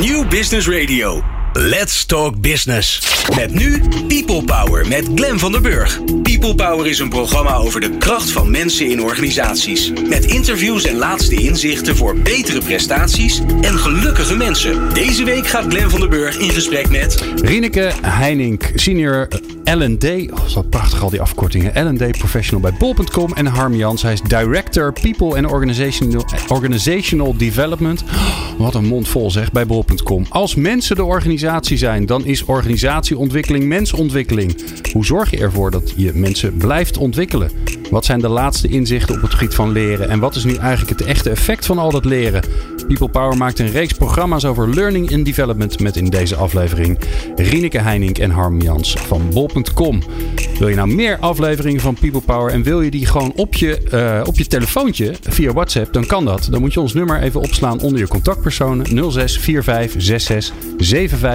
[0.00, 1.39] New Business Radio.
[1.52, 3.02] Let's Talk Business.
[3.36, 6.00] Met nu People Power met Glen van der Burg.
[6.22, 9.92] People Power is een programma over de kracht van mensen in organisaties.
[10.08, 14.94] Met interviews en laatste inzichten voor betere prestaties en gelukkige mensen.
[14.94, 17.24] Deze week gaat Glen van der Burg in gesprek met...
[17.42, 19.28] Rieneke Heining, senior
[19.64, 20.32] L&D.
[20.32, 21.88] Oh, wat prachtig al die afkortingen.
[21.88, 23.32] L&D professional bij bol.com.
[23.32, 28.02] En Harm Jans, hij is director People and Organizational, Organizational Development.
[28.02, 30.26] Oh, wat een mond vol zeg, bij bol.com.
[30.28, 31.39] Als mensen de organisatie
[31.76, 34.56] zijn, dan is organisatieontwikkeling mensontwikkeling.
[34.92, 37.50] Hoe zorg je ervoor dat je mensen blijft ontwikkelen?
[37.90, 40.08] Wat zijn de laatste inzichten op het gebied van leren?
[40.08, 42.42] En wat is nu eigenlijk het echte effect van al dat leren?
[42.86, 46.98] People Power maakt een reeks programma's over learning and development met in deze aflevering
[47.36, 50.02] Rieneke Heining en Harm Jans van bol.com.
[50.58, 53.78] Wil je nou meer afleveringen van People Power en wil je die gewoon op je,
[53.92, 56.48] uh, op je telefoontje via WhatsApp, dan kan dat.
[56.50, 59.38] Dan moet je ons nummer even opslaan onder je contactpersonen 06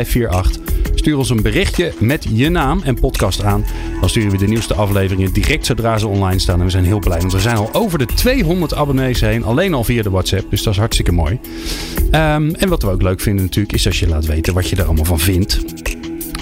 [0.03, 0.75] 45 66 7548.
[0.95, 3.65] Stuur ons een berichtje met je naam en podcast aan.
[3.99, 6.59] Dan sturen we de nieuwste afleveringen direct zodra ze online staan.
[6.59, 9.43] En we zijn heel blij, want we zijn al over de 200 abonnees heen.
[9.43, 11.39] Alleen al via de WhatsApp, dus dat is hartstikke mooi.
[12.05, 14.75] Um, en wat we ook leuk vinden natuurlijk, is als je laat weten wat je
[14.75, 15.63] er allemaal van vindt.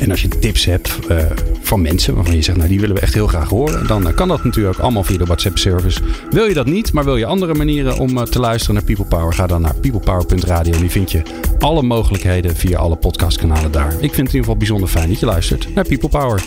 [0.04, 1.26] En als je tips hebt uh,
[1.62, 4.28] van mensen waarvan je zegt, nou die willen we echt heel graag horen, dan kan
[4.28, 6.02] dat natuurlijk allemaal via de WhatsApp service.
[6.30, 9.06] Wil je dat niet, maar wil je andere manieren om uh, te luisteren naar People
[9.06, 10.80] Power, ga dan naar peoplepower.radio.
[10.80, 11.22] Die vind je
[11.59, 13.92] alle mogelijkheden via alle podcastkanalen daar.
[13.92, 16.44] Ik vind het in ieder geval bijzonder fijn dat je luistert naar People Power.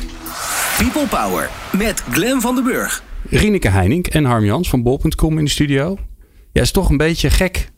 [0.79, 3.03] People Power met Glen van den Burg.
[3.31, 5.97] Rieneke Heining en Harm Jans van bol.com in de studio.
[6.53, 7.71] Ja, is toch een beetje gek.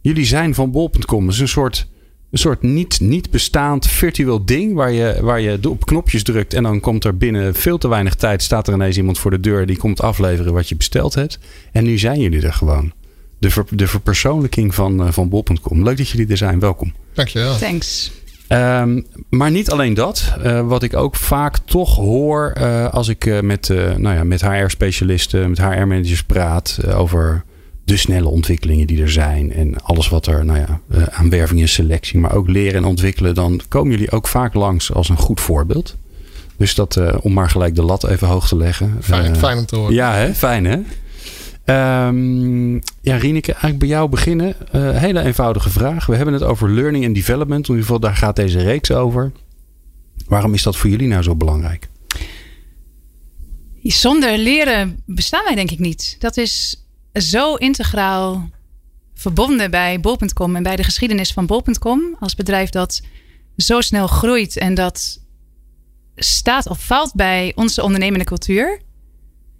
[0.00, 1.24] Jullie zijn van bol.com.
[1.24, 1.88] Het is een soort
[2.30, 6.62] een soort niet, niet bestaand virtueel ding waar je, waar je op knopjes drukt en
[6.62, 9.66] dan komt er binnen veel te weinig tijd staat er ineens iemand voor de deur
[9.66, 11.38] die komt afleveren wat je besteld hebt.
[11.72, 12.92] En nu zijn jullie er gewoon.
[13.38, 15.82] De, ver, de verpersoonlijking van, uh, van bol.com.
[15.82, 16.58] Leuk dat jullie er zijn.
[16.58, 16.92] Welkom.
[17.12, 17.56] Dankjewel.
[17.56, 18.10] Thanks.
[18.48, 20.34] Um, maar niet alleen dat.
[20.44, 25.48] Uh, wat ik ook vaak toch hoor uh, als ik met, nou ja, met HR-specialisten,
[25.48, 27.44] met HR-managers praat over
[27.88, 29.52] de snelle ontwikkelingen die er zijn.
[29.52, 32.84] En alles wat er, nou ja, uh, aan werving en selectie, maar ook leren en
[32.84, 33.34] ontwikkelen.
[33.34, 35.96] Dan komen jullie ook vaak langs als een goed voorbeeld.
[36.56, 38.96] Dus dat, uh, om maar gelijk de lat even hoog te leggen.
[39.00, 39.94] Fijn, uh, fijn om te horen.
[39.94, 40.34] Ja, hè?
[40.34, 40.76] fijn hè?
[42.06, 44.56] Um, ja, Rieneke, eigenlijk bij jou beginnen.
[44.72, 46.06] hele eenvoudige vraag.
[46.06, 47.68] We hebben het over learning and development.
[47.68, 49.32] In ieder geval, daar gaat deze reeks over.
[50.26, 51.88] Waarom is dat voor jullie nou zo belangrijk?
[53.82, 56.16] Zonder leren bestaan wij denk ik niet.
[56.18, 56.82] Dat is
[57.22, 58.50] zo integraal
[59.14, 63.02] verbonden bij bol.com en bij de geschiedenis van bol.com als bedrijf dat
[63.56, 65.20] zo snel groeit en dat
[66.16, 68.80] staat of valt bij onze ondernemende cultuur.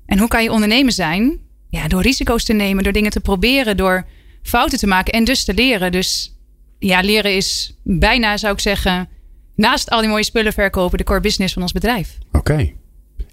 [0.07, 1.39] En hoe kan je ondernemer zijn?
[1.69, 4.07] Ja, door risico's te nemen, door dingen te proberen, door
[4.43, 5.93] fouten te maken en dus te leren.
[5.93, 6.37] Dus
[6.79, 9.09] ja, leren is bijna, zou ik zeggen,
[9.55, 12.19] naast al die mooie spullen verkopen, de core business van ons bedrijf.
[12.33, 12.73] Oké.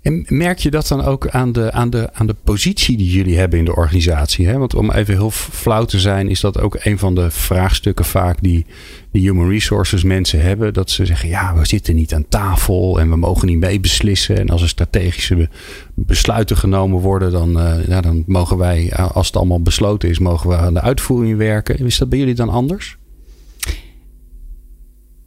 [0.06, 3.38] En merk je dat dan ook aan de, aan de, aan de positie die jullie
[3.38, 4.48] hebben in de organisatie?
[4.48, 4.58] Hè?
[4.58, 8.38] Want om even heel flauw te zijn, is dat ook een van de vraagstukken vaak
[8.42, 8.66] die,
[9.12, 10.74] die human resources mensen hebben.
[10.74, 14.38] Dat ze zeggen, ja, we zitten niet aan tafel en we mogen niet mee beslissen.
[14.38, 15.50] En als er strategische
[15.94, 20.50] besluiten genomen worden, dan, uh, ja, dan mogen wij, als het allemaal besloten is, mogen
[20.50, 21.86] we aan de uitvoering werken.
[21.86, 22.98] Is dat bij jullie dan anders?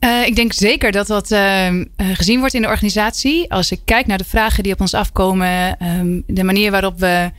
[0.00, 3.52] Uh, ik denk zeker dat dat uh, gezien wordt in de organisatie.
[3.52, 7.30] Als ik kijk naar de vragen die op ons afkomen, um, de manier waarop we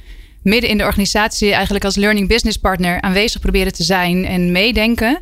[0.44, 5.22] midden in de organisatie eigenlijk als learning business partner aanwezig proberen te zijn en meedenken.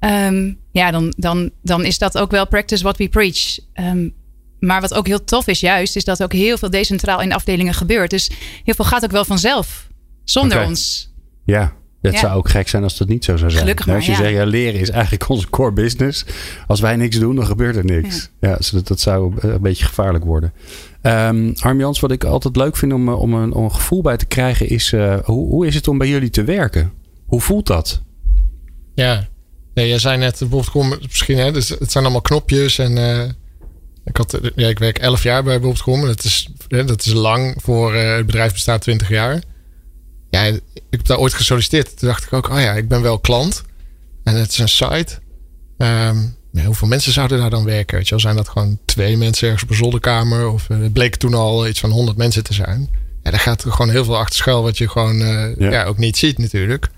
[0.00, 3.58] Um, ja, dan, dan, dan is dat ook wel practice what we preach.
[3.74, 4.14] Um,
[4.60, 7.74] maar wat ook heel tof is, juist, is dat ook heel veel decentraal in afdelingen
[7.74, 8.10] gebeurt.
[8.10, 8.30] Dus
[8.64, 9.88] heel veel gaat ook wel vanzelf,
[10.24, 10.68] zonder okay.
[10.68, 11.12] ons.
[11.44, 11.72] Ja,
[12.06, 12.20] het ja.
[12.20, 13.62] zou ook gek zijn als dat niet zo zou zijn.
[13.62, 14.18] Gelukkig maar, als je ja.
[14.18, 16.24] zegt, ja, leren is eigenlijk onze core business.
[16.66, 18.30] Als wij niks doen, dan gebeurt er niks.
[18.40, 20.52] Ja, ja dat, dat zou een beetje gevaarlijk worden.
[21.02, 24.16] Um, Harm Jans, wat ik altijd leuk vind om, om, een, om een gevoel bij
[24.16, 24.68] te krijgen...
[24.68, 26.92] is uh, hoe, hoe is het om bij jullie te werken?
[27.26, 28.02] Hoe voelt dat?
[28.94, 29.28] Ja,
[29.74, 31.38] nee, jij zei net, bijvoorbeeld misschien...
[31.38, 32.96] Hè, dus het zijn allemaal knopjes en...
[32.96, 33.22] Uh,
[34.04, 36.06] ik, had, ja, ik werk 11 jaar bij Bobcom.
[36.06, 39.42] Dat is, dat is lang voor uh, het bedrijf bestaat 20 jaar
[40.30, 41.98] ja, ik heb daar ooit gesolliciteerd.
[41.98, 43.64] Toen dacht ik ook, oh ja, ik ben wel klant.
[44.24, 45.18] En het is een site.
[45.78, 47.96] Um, ja, hoeveel mensen zouden daar dan werken?
[47.96, 50.48] Weet je wel, zijn dat gewoon twee mensen ergens op een zolderkamer?
[50.48, 52.88] Of uh, het bleek toen al iets van honderd mensen te zijn.
[53.22, 55.70] Ja, daar gaat er gewoon heel veel achter schuil wat je gewoon uh, ja.
[55.70, 55.84] ja.
[55.84, 56.88] ook niet ziet natuurlijk.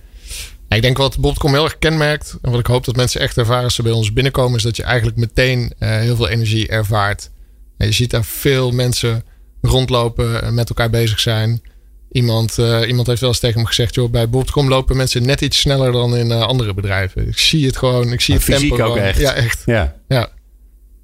[0.68, 2.36] Ik denk wat Bobcom heel erg kenmerkt...
[2.42, 4.56] en wat ik hoop dat mensen echt ervaren als ze bij ons binnenkomen...
[4.56, 7.30] is dat je eigenlijk meteen uh, heel veel energie ervaart.
[7.76, 9.24] je ziet daar veel mensen
[9.60, 11.62] rondlopen en met elkaar bezig zijn...
[12.12, 15.40] Iemand, uh, iemand heeft wel eens tegen me gezegd, joh, bij Bobcom lopen mensen net
[15.40, 17.28] iets sneller dan in uh, andere bedrijven.
[17.28, 19.06] Ik zie het gewoon, ik zie het fysiek tempo ook gewoon.
[19.06, 19.18] echt.
[19.18, 19.62] Ja, echt.
[19.66, 19.94] Ja.
[20.08, 20.28] Ja.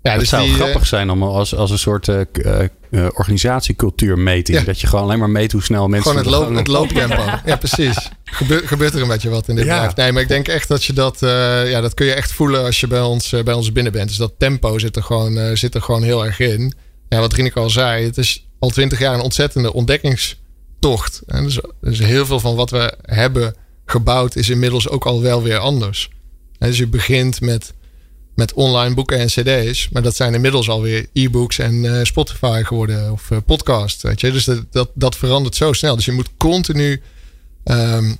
[0.02, 2.20] Ja, het dus zou die, eh, grappig zijn om als, als een soort uh,
[2.90, 4.58] uh, organisatiecultuurmeting.
[4.58, 4.64] Ja.
[4.64, 6.10] Dat je gewoon alleen maar meet hoe snel mensen...
[6.10, 7.22] Gewoon het, loop, het looptempo.
[7.50, 8.10] ja, precies.
[8.24, 9.74] Gebeurt, gebeurt er een beetje wat in dit Ja.
[9.74, 9.96] bedrijf.
[9.96, 11.22] Nee, maar ik denk echt dat je dat...
[11.22, 13.92] eh, ja, dat kun je echt voelen als je bij ons, eh, bij ons binnen
[13.92, 14.08] bent.
[14.08, 16.74] Dus dat tempo zit er gewoon, eh, zit er gewoon heel erg in.
[17.08, 18.04] Ja, wat Rineke al zei.
[18.04, 19.72] Het is al twintig jaar een ontzettende
[20.84, 21.22] ontdekkingstocht.
[21.26, 23.54] En dus, dus heel veel van wat we hebben
[23.86, 24.36] gebouwd...
[24.36, 26.10] is inmiddels ook al wel weer anders.
[26.58, 27.72] En dus je begint met
[28.34, 29.88] met online boeken en cd's.
[29.88, 34.02] Maar dat zijn inmiddels alweer e-books en eh, Spotify geworden of uh, podcast.
[34.02, 34.32] Weet je?
[34.32, 35.96] Dus dat, dat, dat verandert zo snel.
[35.96, 37.02] Dus je moet continu
[37.64, 38.16] um,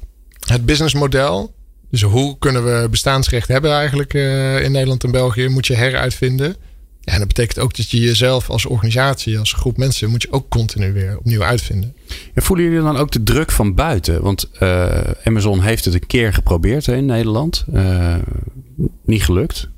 [0.47, 1.55] het businessmodel.
[1.91, 6.57] Dus hoe kunnen we bestaansrecht hebben eigenlijk uh, in Nederland en België, moet je heruitvinden.
[7.05, 10.33] Ja, en dat betekent ook dat je jezelf als organisatie, als groep mensen, moet je
[10.33, 11.97] ook continu weer opnieuw uitvinden.
[12.35, 14.23] En voelen jullie dan ook de druk van buiten?
[14.23, 17.65] Want uh, Amazon heeft het een keer geprobeerd hè, in Nederland.
[17.75, 18.15] Uh,
[19.05, 19.69] niet gelukt.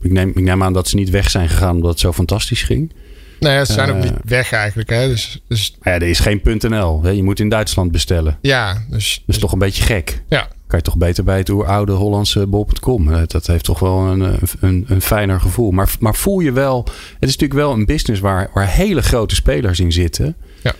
[0.00, 2.62] Ik neem, ik neem aan dat ze niet weg zijn gegaan omdat het zo fantastisch
[2.62, 2.92] ging.
[3.40, 4.90] Nou ja, ze zijn uh, ook niet weg eigenlijk.
[4.90, 5.08] Hè?
[5.08, 5.76] Dus, dus...
[5.82, 7.02] Ja, er is geen .nl.
[7.02, 7.10] Hè?
[7.10, 8.38] Je moet in Duitsland bestellen.
[8.42, 9.22] Ja, dus...
[9.26, 10.22] Dat is toch een beetje gek.
[10.28, 10.48] Ja.
[10.70, 13.26] Kan je toch beter bij het oude Hollandse bol.com.
[13.26, 15.70] Dat heeft toch wel een, een, een fijner gevoel.
[15.70, 16.84] Maar, maar voel je wel...
[16.84, 20.36] Het is natuurlijk wel een business waar, waar hele grote spelers in zitten.
[20.62, 20.74] Ja.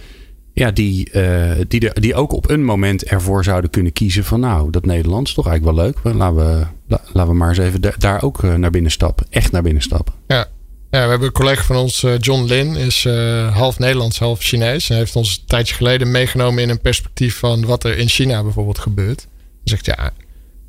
[0.53, 4.41] Ja, die, uh, die, de, die ook op een moment ervoor zouden kunnen kiezen van...
[4.41, 6.17] nou, dat Nederlands is toch eigenlijk wel leuk.
[6.17, 9.27] Laten we, laten we maar eens even da daar ook naar binnen stappen.
[9.31, 10.15] Echt naar binnen stappen.
[10.27, 10.47] Ja, ja
[10.91, 13.05] we hebben een collega van ons, John Lin, is
[13.53, 14.89] half Nederlands, half Chinees.
[14.89, 18.43] Hij heeft ons een tijdje geleden meegenomen in een perspectief van wat er in China
[18.43, 19.29] bijvoorbeeld gebeurt.
[19.71, 20.13] Zegt ja,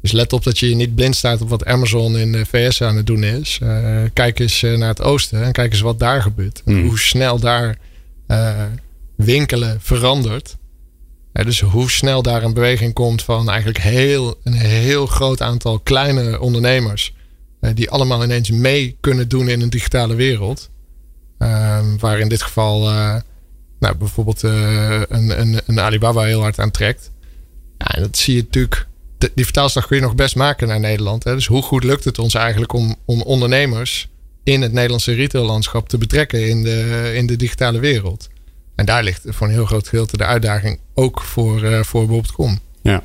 [0.01, 2.95] dus let op dat je niet blind staat op wat Amazon in de VS aan
[2.95, 3.59] het doen is.
[4.13, 6.61] kijk eens naar het oosten en kijk eens wat daar gebeurt.
[6.65, 6.87] Mm.
[6.87, 7.77] Hoe snel daar
[9.15, 10.57] winkelen verandert.
[11.31, 16.39] Dus hoe snel daar een beweging komt van eigenlijk heel, een heel groot aantal kleine
[16.39, 17.13] ondernemers.
[17.59, 20.69] Eh, die allemaal ineens mee kunnen doen in een digitale wereld.
[21.37, 22.89] Um, waar in dit geval
[23.79, 27.11] nou, bijvoorbeeld een, een, een, Alibaba heel hard aan trekt.
[27.77, 28.87] Ja, dat zie je natuurlijk.
[29.33, 31.23] Die vertaalslag kun je nog best maken naar Nederland.
[31.23, 31.33] Hè?
[31.33, 34.09] Dus hoe goed lukt het ons eigenlijk om, om ondernemers
[34.43, 38.29] in het Nederlandse retaillandschap te betrekken in de, in de digitale wereld?
[38.75, 42.59] En daar ligt voor een heel groot gedeelte de uitdaging ook voor, uh, voor Bob.com.
[42.81, 43.03] Ja.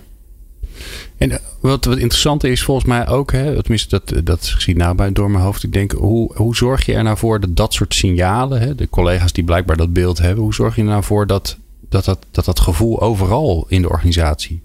[1.17, 5.13] En wat, wat interessant is volgens mij ook, hè, tenminste dat, dat zie nou bij
[5.13, 5.63] door mijn hoofd.
[5.63, 8.89] Ik denk, hoe, hoe zorg je er nou voor dat dat soort signalen, hè, de
[8.89, 11.57] collega's die blijkbaar dat beeld hebben, hoe zorg je er nou voor dat
[11.89, 14.63] dat, dat, dat, dat gevoel overal in de organisatie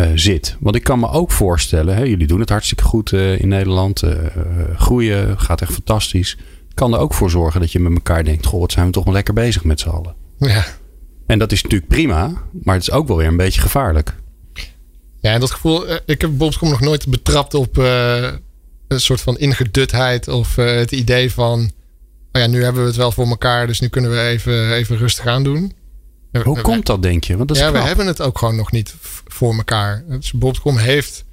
[0.00, 0.56] uh, zit?
[0.60, 4.02] Want ik kan me ook voorstellen, hè, jullie doen het hartstikke goed uh, in Nederland,
[4.02, 4.10] uh,
[4.76, 6.36] groeien, gaat echt fantastisch.
[6.74, 9.04] Kan er ook voor zorgen dat je met elkaar denkt, goh, wat zijn we toch
[9.04, 10.14] wel lekker bezig met z'n allen.
[10.38, 10.66] Ja.
[11.26, 14.14] En dat is natuurlijk prima, maar het is ook wel weer een beetje gevaarlijk.
[15.20, 20.28] Ja, en dat gevoel, ik heb Bobscom nog nooit betrapt op een soort van ingedutheid
[20.28, 21.60] of het idee van,
[22.32, 24.96] oh ja, nu hebben we het wel voor elkaar, dus nu kunnen we even, even
[24.96, 25.72] rustig aan doen.
[26.32, 27.36] Hoe komt dat, denk je?
[27.36, 27.82] Want dat is ja, knap.
[27.82, 28.94] we hebben het ook gewoon nog niet
[29.26, 30.04] voor elkaar.
[30.08, 30.32] Dus
[30.76, 31.24] heeft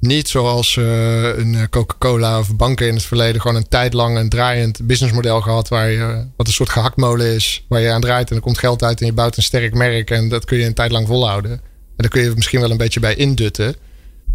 [0.00, 4.28] niet zoals uh, een Coca-Cola of banken in het verleden gewoon een tijd lang een
[4.28, 5.68] draaiend businessmodel gehad.
[5.68, 7.64] Waar je, wat een soort gehaktmolen is.
[7.68, 10.10] Waar je aan draait en er komt geld uit en je bouwt een sterk merk.
[10.10, 11.50] En dat kun je een tijd lang volhouden.
[11.50, 11.60] En
[11.96, 13.76] daar kun je misschien wel een beetje bij indutten.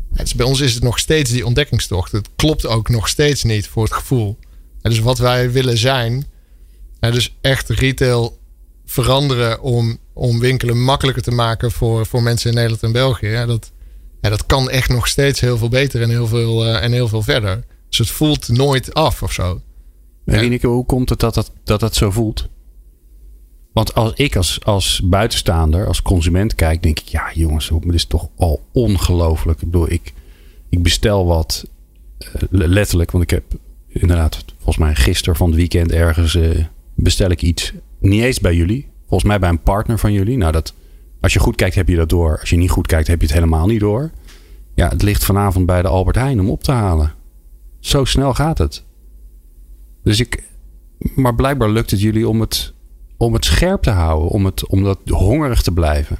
[0.10, 2.12] Dus bij ons is het nog steeds die ontdekkingstocht.
[2.12, 4.38] Het klopt ook nog steeds niet voor het gevoel.
[4.82, 6.26] En dus wat wij willen zijn.
[7.00, 8.38] Dus echt retail
[8.90, 13.28] veranderen om, om winkelen makkelijker te maken voor, voor mensen in Nederland en België.
[13.28, 13.72] Ja, dat,
[14.22, 17.08] ja, dat kan echt nog steeds heel veel beter en heel veel, uh, en heel
[17.08, 17.64] veel verder.
[17.90, 19.62] Dus het voelt nooit af of zo.
[20.26, 22.48] En hoe komt het dat dat, dat dat zo voelt?
[23.74, 28.06] Want als ik als, als buitenstaander, als consument kijk, denk ik, ja jongens, dit is
[28.06, 29.62] toch al ongelooflijk.
[29.62, 30.14] Ik bedoel, ik,
[30.70, 31.68] ik bestel wat
[32.20, 33.44] uh, letterlijk, want ik heb
[33.88, 36.66] inderdaad, volgens mij gisteren van het weekend ergens uh,
[36.96, 37.74] bestel ik iets.
[38.00, 40.38] Niet eens bij jullie, volgens mij bij een partner van jullie.
[40.38, 40.74] Nou, dat,
[41.22, 42.40] als je goed kijkt, heb je dat door.
[42.40, 44.12] Als je niet goed kijkt, heb je het helemaal niet door.
[44.76, 47.14] Ja, het ligt vanavond bij de Albert Heijn om op te halen.
[47.80, 48.84] Zo snel gaat het.
[50.04, 50.44] Dus ik.
[51.16, 52.74] Maar blijkbaar lukt het jullie om het,
[53.18, 56.20] om het scherp te houden, om, het, om dat hongerig te blijven.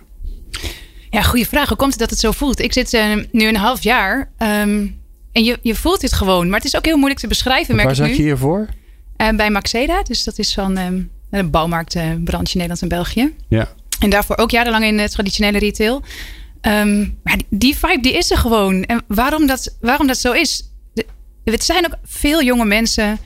[1.10, 1.68] Ja, goede vraag.
[1.68, 2.60] Hoe komt het dat het zo voelt?
[2.60, 4.98] Ik zit uh, nu een half jaar um,
[5.32, 6.50] en je, je voelt dit gewoon.
[6.50, 7.76] Maar het is ook heel moeilijk te beschrijven.
[7.76, 8.68] Waar merk zat ik je hiervoor?
[9.18, 10.04] Uh, bij Maxeda.
[10.04, 13.36] Dus dat is van um, een bouwmarktbranche in Nederland en België.
[13.48, 13.70] Ja.
[14.00, 16.04] En daarvoor ook jarenlang in de traditionele retail.
[16.62, 18.84] Um, maar die, die, vibe die is er gewoon.
[18.84, 20.72] En waarom dat, waarom dat zo is.
[20.94, 21.06] De,
[21.44, 23.20] het zijn ook veel jonge mensen.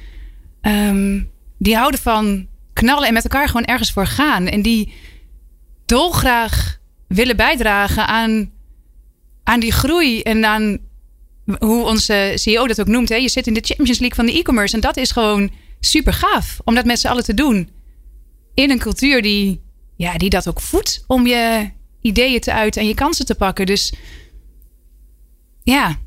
[0.61, 4.47] Um, die houden van knallen en met elkaar gewoon ergens voor gaan.
[4.47, 4.93] En die,
[5.85, 8.51] dolgraag willen bijdragen aan,
[9.43, 10.77] aan die groei en aan
[11.59, 13.09] hoe onze CEO dat ook noemt.
[13.09, 13.15] Hè?
[13.15, 16.59] Je zit in de Champions League van de e-commerce en dat is gewoon super gaaf
[16.63, 17.69] om dat met z'n allen te doen.
[18.53, 19.61] In een cultuur die,
[19.95, 21.69] ja, die dat ook voedt om je
[22.01, 23.65] ideeën te uiten en je kansen te pakken.
[23.65, 23.93] Dus
[25.63, 25.97] ja,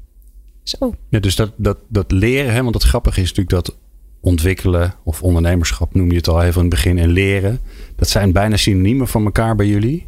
[0.63, 0.95] zo.
[1.09, 3.79] Ja, dus dat, dat, dat leren, hè, want het grappige is natuurlijk dat
[4.21, 7.61] ontwikkelen of ondernemerschap noem je het al even in het begin en leren.
[7.97, 10.07] Dat zijn bijna synoniemen van elkaar bij jullie.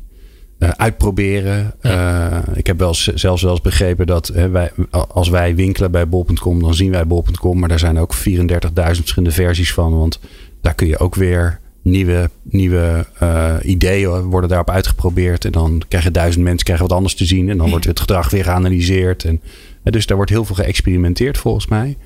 [0.59, 1.75] Uh, uitproberen.
[1.83, 6.61] Uh, ik heb wel zelfs wel eens begrepen dat wij, als wij winkelen bij bol.com,
[6.61, 7.59] dan zien wij bol.com.
[7.59, 8.23] Maar daar zijn ook 34.000
[8.75, 9.99] verschillende versies van.
[9.99, 10.21] Want
[10.61, 15.45] daar kun je ook weer nieuwe, nieuwe uh, ideeën worden daarop uitgeprobeerd.
[15.45, 17.49] En dan krijgen duizend mensen krijgen wat anders te zien.
[17.49, 19.25] En dan wordt het gedrag weer geanalyseerd.
[19.25, 19.41] En,
[19.83, 21.97] dus daar wordt heel veel geëxperimenteerd volgens mij.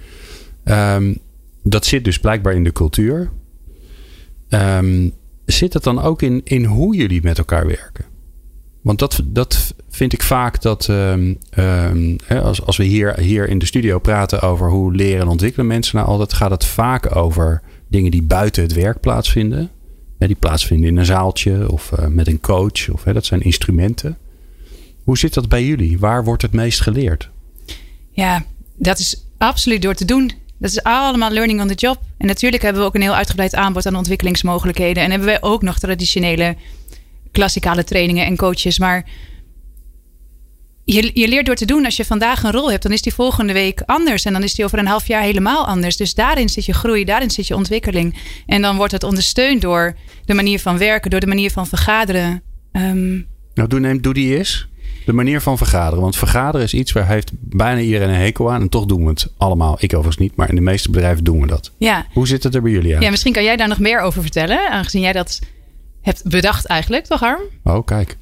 [0.65, 1.19] Um,
[1.63, 3.31] dat zit dus blijkbaar in de cultuur.
[4.49, 5.13] Um,
[5.45, 8.05] zit het dan ook in, in hoe jullie met elkaar werken?
[8.81, 13.59] Want dat, dat vind ik vaak dat um, um, als, als we hier, hier in
[13.59, 17.63] de studio praten over hoe leren en ontwikkelen mensen nou altijd, gaat het vaak over
[17.93, 19.71] dingen die buiten het werk plaatsvinden.
[20.19, 22.91] die plaatsvinden in een zaaltje of uh, met een coach.
[22.91, 24.19] Of, dat zijn instrumenten.
[25.05, 25.99] Hoe zit dat bij jullie?
[25.99, 27.31] Waar wordt het meest geleerd?
[28.11, 28.45] Ja,
[28.77, 30.31] dat is absoluut door te doen.
[30.59, 32.01] Dat is allemaal learning on the job.
[32.19, 35.03] En natuurlijk hebben we ook een heel uitgebreid aanbod aan ontwikkelingsmogelijkheden.
[35.03, 36.57] En hebben wij ook nog traditionele
[37.33, 38.79] klassikale trainingen en coaches.
[38.79, 39.05] Maar
[40.85, 41.85] je, je leert door te doen.
[41.85, 44.25] Als je vandaag een rol hebt, dan is die volgende week anders.
[44.25, 45.97] En dan is die over een half jaar helemaal anders.
[45.97, 48.19] Dus daarin zit je groei, daarin zit je ontwikkeling.
[48.47, 52.43] En dan wordt het ondersteund door de manier van werken, door de manier van vergaderen.
[52.73, 54.71] Um, nou, doe, neem, doe die eens.
[55.07, 56.01] De manier van vergaderen.
[56.01, 58.61] Want vergaderen is iets waar heeft bijna iedereen een hekel aan.
[58.61, 59.77] En toch doen we het allemaal.
[59.79, 61.73] Ik overigens niet, maar in de meeste bedrijven doen we dat.
[61.79, 62.07] Ja.
[62.13, 63.03] Hoe zit het er bij jullie aan?
[63.03, 64.71] Ja, misschien kan jij daar nog meer over vertellen.
[64.71, 65.41] Aangezien jij dat
[66.01, 67.41] hebt bedacht eigenlijk, toch Harm?
[67.65, 68.17] Oh, kijk.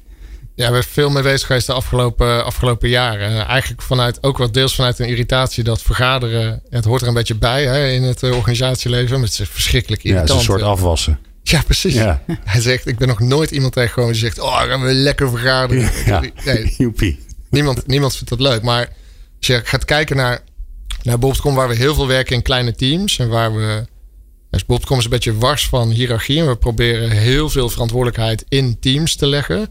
[0.55, 3.47] Ja, we zijn veel mee bezig geweest de afgelopen, afgelopen jaren.
[3.47, 7.35] Eigenlijk vanuit, ook wat deels vanuit een irritatie dat vergaderen, het hoort er een beetje
[7.35, 9.19] bij hè, in het eh, organisatieleven.
[9.19, 10.29] Maar het is verschrikkelijk irritant.
[10.29, 11.19] Ja, het is een soort afwassen.
[11.43, 11.93] Ja, precies.
[11.93, 12.21] Ja.
[12.43, 15.91] Hij zegt, ik ben nog nooit iemand tegengekomen die zegt, oh, gaan we lekker vergaderen.
[16.05, 18.61] Ja, nee, niemand, niemand vindt dat leuk.
[18.61, 18.89] Maar
[19.37, 20.39] als je gaat kijken naar,
[21.03, 23.85] naar Bob.com, waar we heel veel werken in kleine teams en waar we
[24.51, 26.39] dus Bob.com is een beetje wars van hiërarchie.
[26.39, 29.67] En we proberen heel veel verantwoordelijkheid in teams te leggen.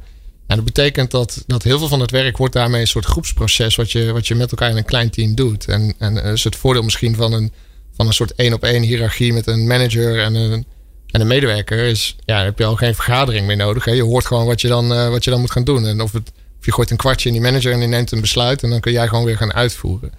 [0.51, 3.77] En dat betekent dat, dat heel veel van het werk wordt daarmee een soort groepsproces.
[3.77, 5.65] Wat je, wat je met elkaar in een klein team doet.
[5.65, 7.53] En, en dat is het voordeel misschien van een,
[7.97, 10.65] van een soort één op één hiërarchie met een manager en een,
[11.07, 11.79] en een medewerker.
[11.79, 13.85] Is, ja, dan heb je al geen vergadering meer nodig.
[13.85, 13.93] Hè?
[13.93, 15.87] Je hoort gewoon wat je, dan, uh, wat je dan moet gaan doen.
[15.87, 18.21] En of, het, of je gooit een kwartje in die manager en die neemt een
[18.21, 18.63] besluit.
[18.63, 20.13] En dan kun jij gewoon weer gaan uitvoeren.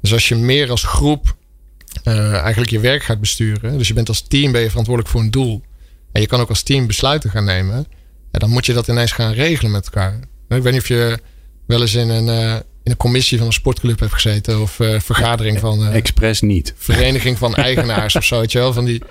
[0.00, 1.36] Dus als je meer als groep
[2.04, 3.78] uh, eigenlijk je werk gaat besturen.
[3.78, 5.62] Dus je bent als team ben je verantwoordelijk voor een doel.
[6.12, 7.86] En je kan ook als team besluiten gaan nemen.
[8.38, 10.20] Dan moet je dat ineens gaan regelen met elkaar.
[10.48, 11.18] Ik weet niet of je
[11.66, 14.60] wel eens in een, uh, in een commissie van een sportclub hebt gezeten.
[14.60, 15.86] Of uh, vergadering van...
[15.86, 16.74] Expres niet.
[16.76, 18.40] Vereniging van eigenaars of zo.
[18.40, 18.72] Weet je wel?
[18.72, 19.02] Van die,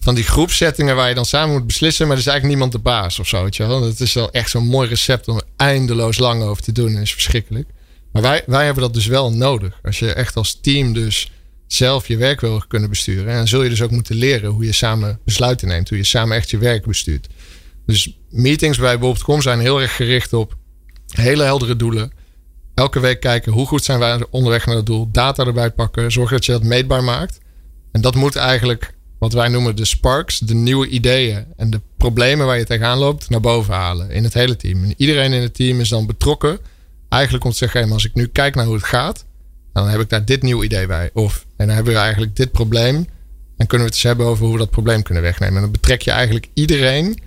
[0.00, 2.06] van die groepsettingen waar je dan samen moet beslissen.
[2.06, 3.42] Maar er is eigenlijk niemand de baas of zo.
[3.42, 3.80] Weet je wel?
[3.80, 6.92] Dat is wel echt zo'n mooi recept om er eindeloos lang over te doen.
[6.92, 7.68] Dat is verschrikkelijk.
[8.12, 9.80] Maar wij, wij hebben dat dus wel nodig.
[9.82, 11.30] Als je echt als team dus
[11.66, 13.28] zelf je werk wil kunnen besturen.
[13.28, 15.88] En dan zul je dus ook moeten leren hoe je samen besluiten neemt.
[15.88, 17.28] Hoe je samen echt je werk bestuurt.
[17.86, 20.56] Dus meetings bij Bob.com zijn heel erg gericht op
[21.06, 22.12] hele heldere doelen.
[22.74, 25.08] Elke week kijken hoe goed zijn wij onderweg naar het doel.
[25.10, 26.12] Data erbij pakken.
[26.12, 27.38] Zorg dat je dat meetbaar maakt.
[27.92, 30.38] En dat moet eigenlijk wat wij noemen de sparks.
[30.38, 34.10] De nieuwe ideeën en de problemen waar je tegenaan loopt naar boven halen.
[34.10, 34.84] In het hele team.
[34.84, 36.58] En iedereen in het team is dan betrokken.
[37.08, 39.24] Eigenlijk om te zeggen, als ik nu kijk naar hoe het gaat
[39.82, 41.10] dan heb ik daar dit nieuw idee bij.
[41.12, 42.94] Of, en dan hebben we eigenlijk dit probleem.
[43.56, 45.56] Dan kunnen we het eens hebben over hoe we dat probleem kunnen wegnemen.
[45.56, 47.18] En dan betrek je eigenlijk iedereen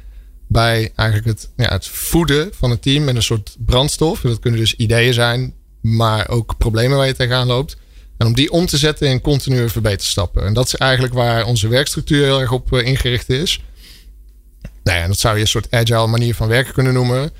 [0.50, 4.22] bij eigenlijk het, ja, het voeden van het team met een soort brandstof.
[4.22, 7.78] Dat kunnen dus ideeën zijn, maar ook problemen waar je tegenaan loopt.
[8.18, 10.46] En om die om te zetten in continue verbeterstappen.
[10.46, 13.64] En dat is eigenlijk waar onze werkstructuur heel erg op eh, ingericht is.
[14.84, 17.32] Nou ja, dat zou je een soort agile manier van werken kunnen noemen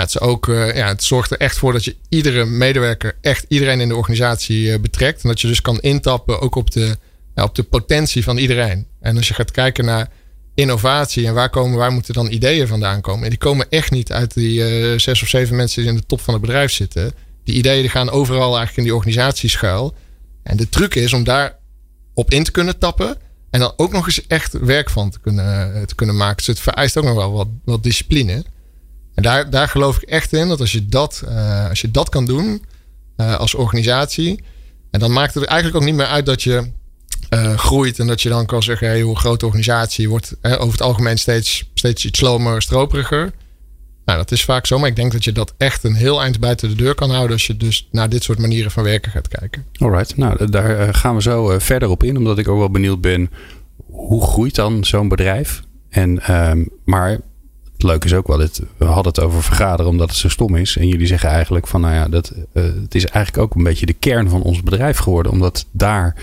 [0.00, 3.44] het, is ook, uh, ja, het zorgt er echt voor dat je iedere medewerker, echt
[3.48, 5.22] iedereen in de organisatie uh, betrekt.
[5.22, 6.96] En dat je dus kan intappen ook op de,
[7.34, 8.86] op de potentie van iedereen.
[9.00, 10.10] En als je gaat kijken naar
[10.54, 13.24] innovatie en waar, komen, waar moeten dan ideeën vandaan komen.
[13.24, 16.06] En die komen echt niet uit die uh, zes of zeven mensen die in de
[16.06, 17.12] top van het bedrijf zitten.
[17.44, 19.94] Die ideeën die gaan overal eigenlijk in die organisatie schuil.
[20.42, 21.56] En de truc is om daar
[22.14, 23.16] op in te kunnen tappen.
[23.50, 26.36] En dan ook nog eens echt werk van te kunnen, te kunnen maken.
[26.36, 28.44] Dus het vereist ook nog wel wat, wat discipline.
[29.14, 32.08] En daar, daar geloof ik echt in dat als je dat, uh, als je dat
[32.08, 32.64] kan doen
[33.16, 34.44] als organisatie.
[34.90, 36.70] En dan maakt het eigenlijk ook niet meer uit dat je
[37.30, 37.98] uh, groeit.
[37.98, 41.70] En dat je dan kan zeggen, hey, hoe grote organisatie wordt over het algemeen steeds,
[41.74, 43.32] steeds iets slomer, stroperiger.
[44.04, 46.40] Nou, dat is vaak zo, maar ik denk dat je dat echt een heel eind
[46.40, 49.28] buiten de deur kan houden als je dus naar dit soort manieren van werken gaat
[49.28, 49.64] kijken.
[49.78, 52.70] Alright, nou daar eh, gaan we zo eh, verder op in, omdat ik ook wel
[52.70, 53.30] benieuwd ben
[53.90, 55.62] hoe groeit dan zo'n bedrijf?
[55.88, 57.10] En, ehm, maar
[57.72, 60.56] het leuke is ook wel, dit, we hadden het over vergaderen omdat het zo stom
[60.56, 60.76] is.
[60.76, 63.92] En jullie zeggen eigenlijk van, nou ja, dat, het is eigenlijk ook een beetje de
[63.92, 66.16] kern van ons bedrijf geworden, omdat daar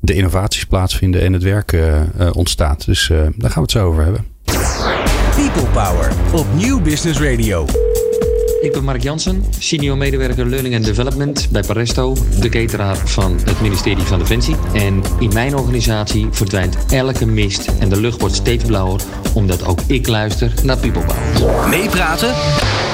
[0.00, 2.00] de innovaties plaatsvinden en het werk uh,
[2.32, 2.84] ontstaat.
[2.84, 4.26] Dus daar gaan we het zo over hebben.
[5.34, 7.66] People Power op Nieuw Business Radio.
[8.60, 13.60] Ik ben Mark Jansen, senior medewerker Learning and Development bij Paresto, de cateraar van het
[13.60, 14.56] ministerie van Defensie.
[14.72, 19.00] En in mijn organisatie verdwijnt elke mist en de lucht wordt steeds blauwer,
[19.34, 21.68] omdat ook ik luister naar People Power.
[21.68, 22.30] Meepraten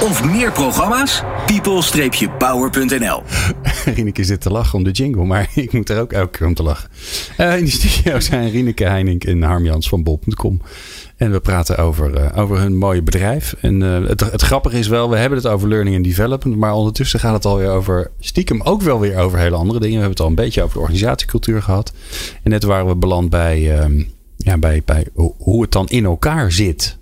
[0.03, 1.23] of meer programma's?
[1.47, 3.23] people-power.nl
[3.95, 6.55] Rieneke zit te lachen om de jingle, maar ik moet er ook elke keer om
[6.55, 6.91] te lachen.
[7.41, 10.61] Uh, in de studio zijn Rieneke Heining en Harm Jans van Bol.com.
[11.17, 13.55] En we praten over, uh, over hun mooie bedrijf.
[13.61, 16.57] En uh, het, grappige is wel, we hebben het over learning and development.
[16.57, 19.97] Maar ondertussen gaat het alweer over, stiekem ook wel weer over hele andere dingen.
[19.97, 21.93] We hebben het al een beetje over de organisatiecultuur gehad.
[22.43, 25.07] En net waren we beland bij, um, ja, bij, bij
[25.39, 26.99] hoe het dan in elkaar zit.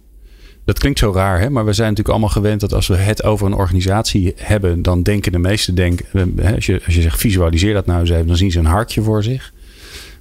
[0.64, 1.50] Dat klinkt zo raar, hè?
[1.50, 5.02] maar we zijn natuurlijk allemaal gewend dat als we het over een organisatie hebben, dan
[5.02, 6.06] denken de meesten, denken,
[6.54, 9.02] als, je, als je zegt visualiseer dat nou eens even, dan zien ze een hartje
[9.02, 9.52] voor zich.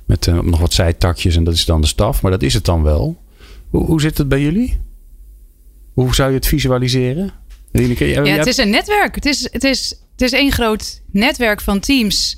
[0.06, 2.66] Met uh, nog wat zijtakjes en dat is dan de staf, maar dat is het
[2.66, 3.22] dan wel.
[3.70, 4.80] Hoe, hoe zit het bij jullie?
[5.94, 7.34] Hoe zou je het visualiseren?
[7.72, 9.16] Ja, het is een netwerk.
[9.16, 12.38] Het is, het is, het is één groot netwerk van teams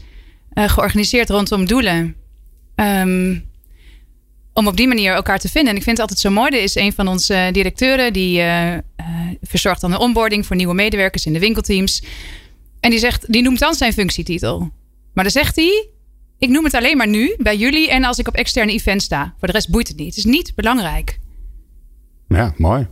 [0.54, 2.16] uh, georganiseerd rondom doelen.
[2.76, 3.44] Um,
[4.54, 5.72] om op die manier elkaar te vinden.
[5.72, 6.52] En ik vind het altijd zo mooi.
[6.52, 8.80] Er is een van onze directeuren die uh, uh,
[9.42, 12.04] verzorgt dan de onboarding voor nieuwe medewerkers in de winkelteams.
[12.80, 14.60] En die zegt, die noemt dan zijn functietitel.
[15.14, 15.88] Maar dan zegt hij:
[16.38, 19.34] Ik noem het alleen maar nu bij jullie en als ik op externe events sta.
[19.40, 20.16] Voor de rest boeit het niet.
[20.16, 21.20] Het is niet belangrijk.
[22.28, 22.88] Ja, mooi.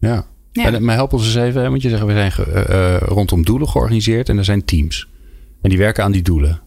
[0.00, 0.26] Ja.
[0.52, 0.64] ja.
[0.64, 4.28] En, maar help ons eens even, want je zegt, we zijn uh, rondom doelen georganiseerd
[4.28, 5.08] en er zijn teams.
[5.62, 6.62] En die werken aan die doelen.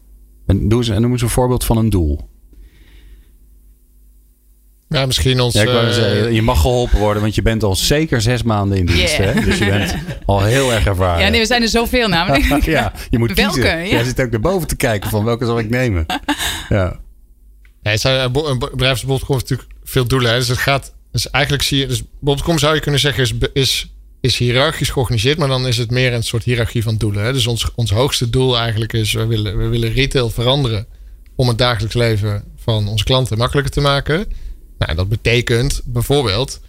[0.46, 2.29] En doe eens, noem eens een voorbeeld van een doel.
[4.90, 5.54] Ja, misschien ons.
[5.54, 8.86] Ja, uh, zeggen, je mag geholpen worden, want je bent al zeker zes maanden in
[8.86, 9.18] dienst.
[9.18, 9.34] Yeah.
[9.34, 9.42] Hè?
[9.42, 11.24] Dus je bent al heel erg ervaren.
[11.24, 12.64] Ja, nee, we zijn er zoveel namelijk.
[12.66, 13.78] ja, je moet welke, kiezen.
[13.78, 13.86] Ja.
[13.86, 16.06] Jij zit ook naar boven te kijken van welke zal ik nemen.
[16.70, 17.00] Ja.
[17.82, 20.32] ja het zijn, een bedrijfsbond komt natuurlijk veel doelen.
[20.32, 20.38] Hè?
[20.38, 20.94] Dus het gaat.
[21.12, 21.88] Dus eigenlijk zie je.
[21.88, 25.92] Dus Bond.com zou je kunnen zeggen is, is, is hiërarchisch georganiseerd, maar dan is het
[25.92, 27.24] meer een soort hiërarchie van doelen.
[27.24, 27.34] Hè?
[27.34, 30.88] Dus ons, ons hoogste doel eigenlijk is: we willen, we willen retail veranderen
[31.36, 34.26] om het dagelijks leven van onze klanten makkelijker te maken.
[34.80, 36.60] Nou, dat betekent bijvoorbeeld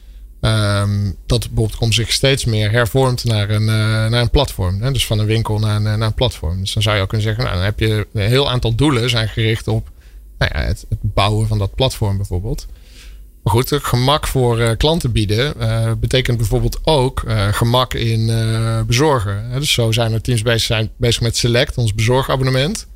[0.40, 3.68] um, dat bol.com zich steeds meer hervormt naar een, uh,
[4.07, 4.83] naar een platform.
[4.83, 4.92] Hè?
[4.92, 6.61] Dus van een winkel naar een, naar een platform.
[6.61, 9.11] Dus dan zou je ook kunnen zeggen, nou, dan heb je een heel aantal doelen
[9.11, 9.88] zijn gericht op
[10.38, 12.66] nou ja, het, het, bouwen van dat platform bijvoorbeeld.
[13.42, 15.55] Maar goed, gemak voor uh, klanten bieden
[16.01, 18.27] betekent bijvoorbeeld ook gemak in
[18.87, 19.51] bezorgen.
[19.51, 19.59] Hè?
[19.59, 22.87] Dus zo zijn er teams zijn bezig met Select, ons bezorgabonnement.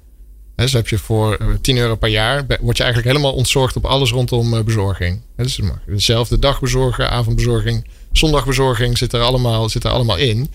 [0.56, 3.84] Dus heb je voor 10 eh, euro per jaar, word je eigenlijk helemaal ontzorgd op
[3.84, 5.20] alles rondom eh, bezorging.
[5.36, 10.50] Dus mag dezelfde dag bezorgen, avondbezorging, zondagbezorging zit er allemaal, zit er allemaal in.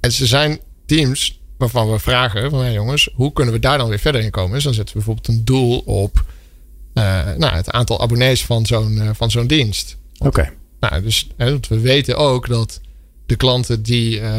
[0.00, 3.88] En ze zijn teams waarvan we vragen van hey jongens, hoe kunnen we daar dan
[3.88, 4.54] weer verder in komen?
[4.54, 6.24] Dus dan zetten we bijvoorbeeld een doel op
[6.94, 9.96] uh, nou, het aantal abonnees van zo'n uh, van zo'n dienst.
[10.18, 10.52] Oké.
[10.80, 12.80] Nou, dus hè, we weten ook dat
[13.26, 14.30] de klanten die uh,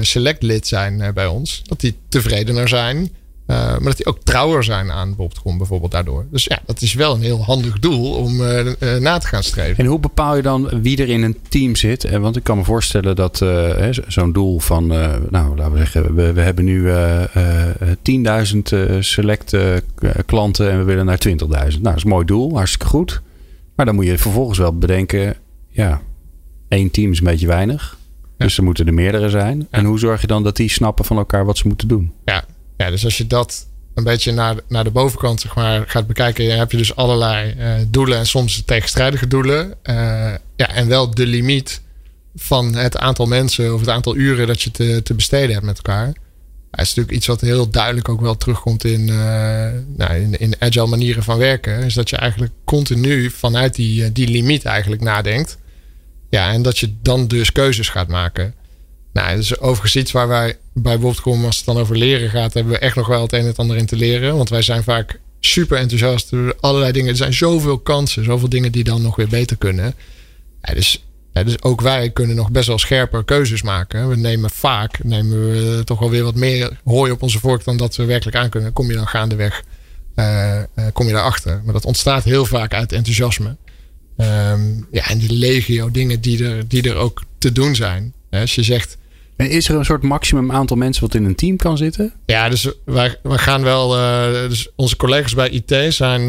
[0.00, 3.10] select lid zijn bij ons, dat die tevredener zijn
[3.46, 6.26] uh, maar dat die ook trouwer zijn aan Bob.com bijvoorbeeld daardoor.
[6.30, 9.42] Dus ja, dat is wel een heel handig doel om uh, uh, na te gaan
[9.42, 9.76] streven.
[9.84, 12.18] En hoe bepaal je dan wie er in een team zit?
[12.18, 13.44] Want ik kan me voorstellen dat
[14.06, 16.90] zo'n doel van, nou laten we zeggen, we, we hebben nu
[18.92, 19.82] 10.000 selecte
[20.26, 21.34] klanten en we willen naar 20.000.
[21.36, 23.22] Nou, dat is een mooi doel, hartstikke goed.
[23.76, 25.36] Maar dan moet je vervolgens wel bedenken,
[25.68, 26.00] ja,
[26.68, 27.96] één team is een beetje weinig.
[28.36, 29.58] Dus er moeten er meerdere zijn.
[29.58, 29.66] Ja.
[29.70, 32.12] En hoe zorg je dan dat die snappen van elkaar wat ze moeten doen?
[32.24, 32.44] Ja,
[32.76, 36.58] ja, dus als je dat een beetje naar, naar de bovenkant zeg maar, gaat bekijken,
[36.58, 39.74] heb je dus allerlei uh, doelen en soms tegenstrijdige doelen.
[39.84, 39.94] Uh,
[40.56, 41.80] ja, en wel de limiet
[42.34, 45.76] van het aantal mensen of het aantal uren dat je te, te besteden hebt met
[45.76, 46.06] elkaar.
[46.70, 49.16] Dat is natuurlijk iets wat heel duidelijk ook wel terugkomt in, uh,
[49.96, 51.82] nou, in, in agile manieren van werken.
[51.82, 55.58] Is dat je eigenlijk continu vanuit die, die limiet eigenlijk nadenkt.
[56.30, 58.54] Ja, en dat je dan dus keuzes gaat maken.
[59.12, 62.54] Nou, dat is overigens iets waar wij bij Bobcom, als het dan over leren gaat,
[62.54, 64.36] hebben we echt nog wel het een en het ander in te leren.
[64.36, 67.10] Want wij zijn vaak super enthousiast door allerlei dingen.
[67.10, 69.94] Er zijn zoveel kansen, zoveel dingen die dan nog weer beter kunnen.
[70.74, 74.08] Dus, ja, dus ook wij kunnen nog best wel scherper keuzes maken.
[74.08, 77.76] We nemen vaak nemen we toch wel weer wat meer hooi op onze vork dan
[77.76, 78.72] dat we werkelijk aan kunnen.
[78.72, 79.62] Kom je dan gaandeweg,
[80.16, 80.62] uh,
[80.92, 81.60] kom je daarachter.
[81.64, 83.56] Maar dat ontstaat heel vaak uit enthousiasme.
[84.16, 88.14] Um, ja, en die legio dingen die er, die er ook te doen zijn.
[88.30, 88.96] Als je zegt.
[89.36, 92.12] En is er een soort maximum aantal mensen wat in een team kan zitten?
[92.26, 93.96] Ja, dus wij, wij gaan wel.
[93.96, 96.28] Uh, dus onze collega's bij IT zijn,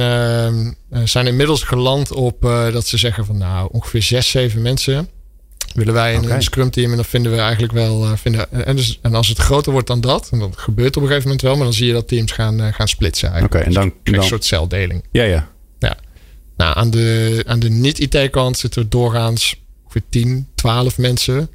[0.92, 5.10] uh, zijn inmiddels geland op uh, dat ze zeggen van nou ongeveer zes, zeven mensen
[5.74, 6.36] willen wij in okay.
[6.36, 9.38] een scrum team en dan vinden we eigenlijk wel vinden en, dus, en als het
[9.38, 11.88] groter wordt dan dat en dat gebeurt op een gegeven moment wel maar dan zie
[11.88, 15.04] je dat teams gaan, gaan splitsen Oké okay, en dan, dus dan een soort celdeling
[15.12, 15.98] ja ja ja
[16.58, 21.50] nou aan de aan de niet IT kant zitten we doorgaans ongeveer 10 12 mensen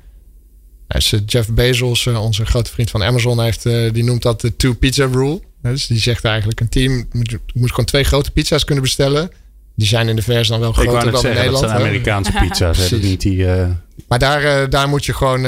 [0.92, 4.56] dus Jeff Bezos, eh, onze grote vriend van Amazon, heeft, eh, die noemt dat de
[4.56, 5.40] two pizza rule.
[5.62, 9.30] Dus die zegt eigenlijk een team moet, moet gewoon twee grote pizza's kunnen bestellen.
[9.74, 11.62] Die zijn in de vers dan wel groter dan zeggen, in Nederland.
[11.62, 12.90] Dat zijn Amerikaanse pizza's.
[12.90, 12.96] hè?
[12.96, 13.66] Niet die, uh...
[14.08, 15.40] Maar daar, daar moet je gewoon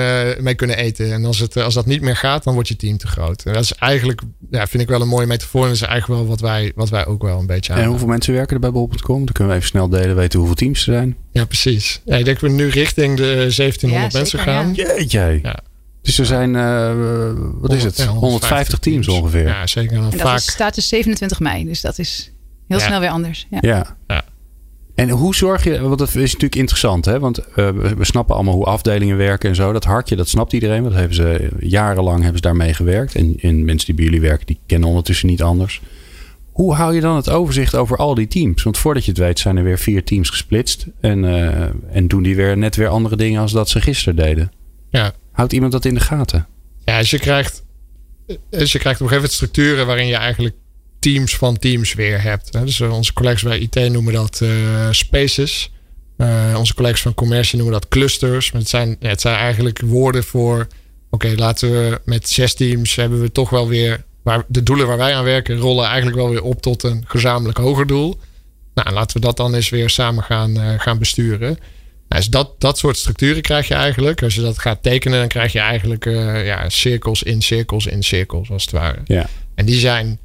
[0.42, 1.12] mee kunnen eten.
[1.12, 3.42] En als, het, als dat niet meer gaat, dan wordt je team te groot.
[3.42, 5.62] En dat is eigenlijk, ja, vind ik wel een mooie metafoor.
[5.62, 7.78] En dat is eigenlijk wel wat wij, wat wij ook wel een beetje aan.
[7.78, 9.24] En hoeveel mensen werken er bij bol.com?
[9.24, 11.16] Dan kunnen we even snel delen, weten hoeveel teams er zijn.
[11.32, 12.00] Ja, precies.
[12.04, 14.72] Ja, ik denk dat we nu richting de 1700 ja, mensen gaan.
[14.74, 14.86] Ja.
[14.86, 15.38] Jeetje.
[15.42, 15.62] Ja.
[16.02, 18.04] Dus er zijn, uh, wat is het?
[18.04, 19.46] 150 teams ongeveer.
[19.46, 19.96] Ja, zeker.
[19.96, 20.38] En dat vaak...
[20.38, 21.64] is, staat dus 27 mei.
[21.64, 22.32] Dus dat is
[22.68, 23.46] heel snel weer anders.
[23.50, 23.58] Ja.
[23.60, 23.96] ja.
[24.06, 24.24] ja.
[24.94, 27.18] En hoe zorg je, want dat is natuurlijk interessant, hè?
[27.18, 29.72] want uh, we snappen allemaal hoe afdelingen werken en zo.
[29.72, 33.14] Dat hartje, dat snapt iedereen, want hebben ze, jarenlang hebben ze daarmee gewerkt.
[33.14, 35.80] En, en mensen die bij jullie werken, die kennen ondertussen niet anders.
[36.52, 38.62] Hoe hou je dan het overzicht over al die teams?
[38.62, 40.86] Want voordat je het weet zijn er weer vier teams gesplitst.
[41.00, 44.52] En, uh, en doen die weer net weer andere dingen als dat ze gisteren deden.
[44.90, 46.46] Ja, Houdt iemand dat in de gaten?
[46.84, 47.64] Ja, dus je krijgt,
[48.50, 50.54] dus je krijgt op een gegeven moment structuren waarin je eigenlijk
[51.04, 52.52] teams van teams weer hebt.
[52.52, 55.70] Dus eh, onze collega's bij IT noemen dat uh, spaces.
[56.18, 58.52] Uh, onze collega's van commercie noemen dat clusters.
[58.52, 60.66] Maar het zijn, het zijn eigenlijk woorden voor...
[61.10, 64.04] Oké, laten we met zes teams hebben we toch wel weer...
[64.22, 67.58] Waar, de doelen waar wij aan werken rollen eigenlijk wel weer op tot een gezamenlijk
[67.58, 68.20] hoger doel.
[68.74, 71.58] Nou, laten we dat dan eens weer samen gaan, uh, gaan besturen.
[72.08, 74.22] Dus dat, dat soort structuren krijg je eigenlijk.
[74.22, 78.02] Als je dat gaat tekenen, dan krijg je eigenlijk uh, ja, cirkels in cirkels in
[78.02, 78.98] cirkels, als het ware.
[79.04, 79.26] Ja.
[79.54, 80.18] En die zijn,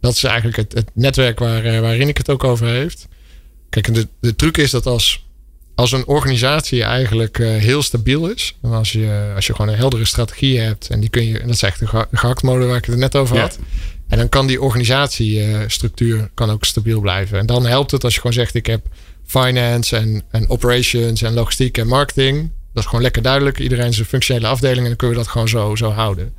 [0.00, 3.08] dat is eigenlijk het, het netwerk waar, uh, waarin ik het ook over heeft.
[3.68, 5.26] Kijk, de, de truc is dat als,
[5.74, 8.56] als een organisatie eigenlijk uh, heel stabiel is.
[8.62, 10.88] En als je, als je gewoon een heldere strategie hebt.
[10.88, 13.38] En die kun je, en dat is echt de gehaktmode waar ik het net over
[13.38, 13.58] had.
[14.08, 17.38] En dan kan die organisatiestructuur kan ook stabiel blijven.
[17.38, 18.86] En dan helpt het als je gewoon zegt: ik heb
[19.26, 22.50] finance en, en operations en logistiek en marketing.
[22.72, 23.58] Dat is gewoon lekker duidelijk.
[23.58, 26.34] Iedereen zijn functionele afdeling en dan kunnen we dat gewoon zo, zo houden.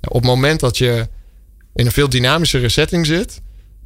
[0.00, 1.08] Op het moment dat je
[1.78, 3.40] in een veel dynamischere setting zit.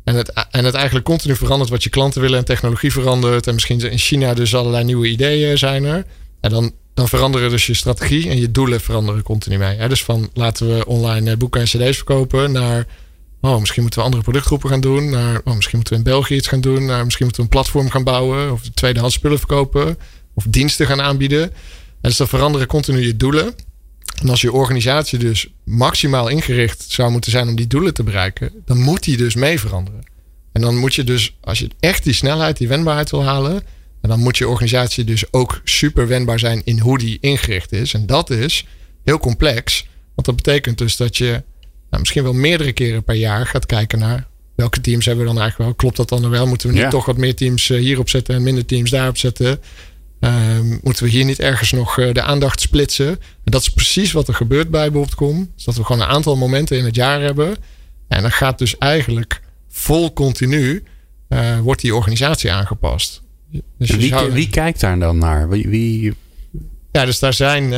[0.05, 3.47] En het, en het eigenlijk continu verandert wat je klanten willen en technologie verandert.
[3.47, 6.05] En misschien in China dus allerlei nieuwe ideeën zijn er.
[6.41, 9.89] En dan, dan veranderen dus je strategie en je doelen veranderen continu mee.
[9.89, 12.87] Dus van laten we online eh, boeken en cd's verkopen naar
[13.41, 15.11] Oh, misschien moeten we andere productgroepen gaan doen.
[15.11, 16.85] Naar, oh, misschien moeten we in België iets gaan doen.
[16.85, 18.53] Naar, misschien moeten we een platform gaan bouwen.
[18.53, 19.99] Of tweedehands spullen verkopen.
[20.35, 21.43] Of diensten gaan aanbieden.
[21.43, 21.53] En
[22.01, 23.55] dus dan veranderen continu je doelen.
[24.21, 28.53] En als je organisatie dus maximaal ingericht zou moeten zijn om die doelen te bereiken,
[28.65, 30.05] dan moet die dus mee veranderen.
[30.53, 33.63] En dan moet je dus, als je echt die snelheid, die wendbaarheid wil halen,
[34.01, 37.95] en dan moet je organisatie dus ook super wendbaar zijn in hoe die ingericht is.
[37.95, 38.67] En dat is
[39.05, 39.87] heel complex.
[40.15, 41.43] Want dat betekent dus dat je
[41.91, 45.41] nou, misschien wel meerdere keren per jaar gaat kijken naar welke teams hebben we dan
[45.41, 45.79] eigenlijk wel.
[45.79, 46.47] Klopt dat dan wel?
[46.47, 49.61] Moeten we niet toch wat meer teams uh, hierop zetten en minder teams daarop zetten?
[50.25, 53.09] Uh, moeten we hier niet ergens nog uh, de aandacht splitsen?
[53.09, 53.19] En
[53.53, 55.51] dat is precies wat er gebeurt bij Bol.com.
[55.55, 57.57] Dus dat we gewoon een aantal momenten in het jaar hebben.
[58.09, 60.85] En dan gaat dus eigenlijk vol continu
[61.29, 63.23] uh, wordt die organisatie aangepast.
[63.79, 64.33] Dus wie, zou...
[64.33, 65.49] wie, kijkt daar dan naar?
[65.49, 66.15] Wie, wie...
[66.93, 67.71] Ja, dus daar zijn,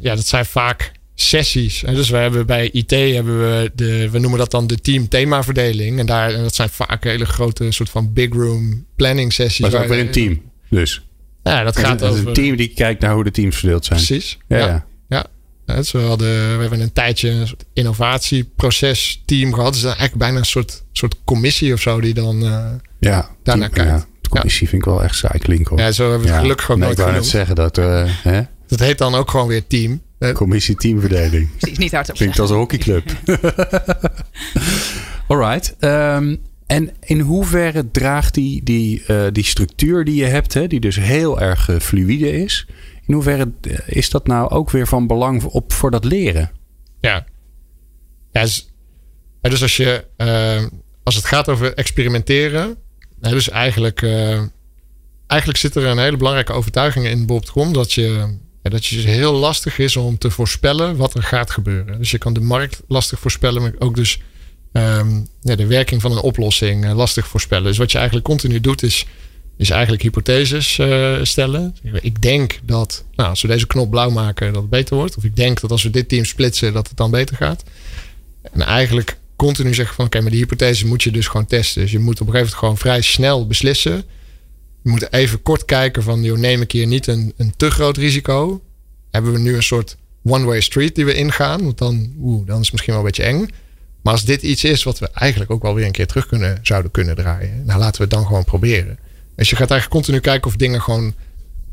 [0.00, 1.84] ja, dat zijn vaak sessies.
[1.84, 5.08] En dus we hebben bij IT hebben we de, we noemen dat dan de team
[5.08, 5.98] themaverdeling.
[5.98, 9.60] En daar, en dat zijn vaak hele grote soort van big room planning sessies.
[9.60, 11.02] Maar dat is ook weer een team, dus.
[11.42, 12.18] Ja, dat gaat over.
[12.18, 13.98] is een team die kijkt naar hoe de teams verdeeld zijn.
[13.98, 14.38] Precies.
[14.48, 14.58] Ja.
[14.58, 14.86] ja.
[15.08, 15.74] ja.
[15.74, 19.72] Dus we, hadden, we hebben een tijdje een soort innovatieproces team gehad.
[19.72, 22.66] Dus eigenlijk bijna een soort, soort commissie of zo die dan uh,
[23.00, 23.90] ja, daarnaar kijkt.
[23.90, 25.76] Ja, de commissie vind ik wel echt saai klinken.
[25.76, 27.78] Ja, zo hebben we het gelukkig ook nee, nooit ik wou net zeggen dat...
[27.78, 28.42] Uh, hè?
[28.66, 30.02] Dat heet dan ook gewoon weer team.
[30.32, 31.48] Commissie teamverdeling.
[31.56, 33.10] Precies, niet hardop Klinkt als een hockeyclub.
[35.28, 35.76] Alright.
[35.80, 40.80] Um, en in hoeverre draagt die, die, uh, die structuur die je hebt, hè, die
[40.80, 42.66] dus heel erg uh, fluïde is,
[43.06, 43.52] in hoeverre
[43.86, 46.50] is dat nou ook weer van belang op, voor dat leren?
[47.00, 47.26] Ja.
[48.32, 48.68] ja dus,
[49.40, 50.66] dus als, je, uh,
[51.02, 52.76] als het gaat over experimenteren,
[53.20, 54.02] dus eigenlijk,
[55.26, 58.36] eigenlijk zit er een hele belangrijke overtuiging in Bob.com dat je
[58.70, 61.98] dat het dus heel lastig is om te voorspellen wat er gaat gebeuren.
[61.98, 64.18] Dus je kan de markt lastig voorspellen, maar ook dus
[64.72, 67.64] um, ja, de werking van een oplossing uh, lastig voorspellen.
[67.64, 69.06] Dus wat je eigenlijk continu doet is
[69.56, 71.76] is eigenlijk hypotheses uh, stellen.
[72.00, 75.16] Ik denk dat nou, als we deze knop blauw maken, dat het beter wordt.
[75.16, 77.62] Of ik denk dat als we dit team splitsen, dat het dan beter gaat.
[78.52, 81.82] En eigenlijk continu zeggen van oké, maar die hypothese moet je dus gewoon testen.
[81.82, 84.04] Dus je moet op een gegeven moment gewoon vrij snel beslissen.
[84.84, 87.96] Je moet even kort kijken van joh, neem ik hier niet een, een te groot
[87.96, 88.62] risico?
[89.10, 91.64] Hebben we nu een soort one-way street die we ingaan?
[91.64, 93.48] Want dan, oeh, dan is het misschien wel een beetje eng.
[94.02, 96.58] Maar als dit iets is wat we eigenlijk ook wel weer een keer terug kunnen,
[96.62, 98.98] zouden kunnen draaien, nou laten we het dan gewoon proberen.
[99.36, 101.14] Dus je gaat eigenlijk continu kijken of dingen gewoon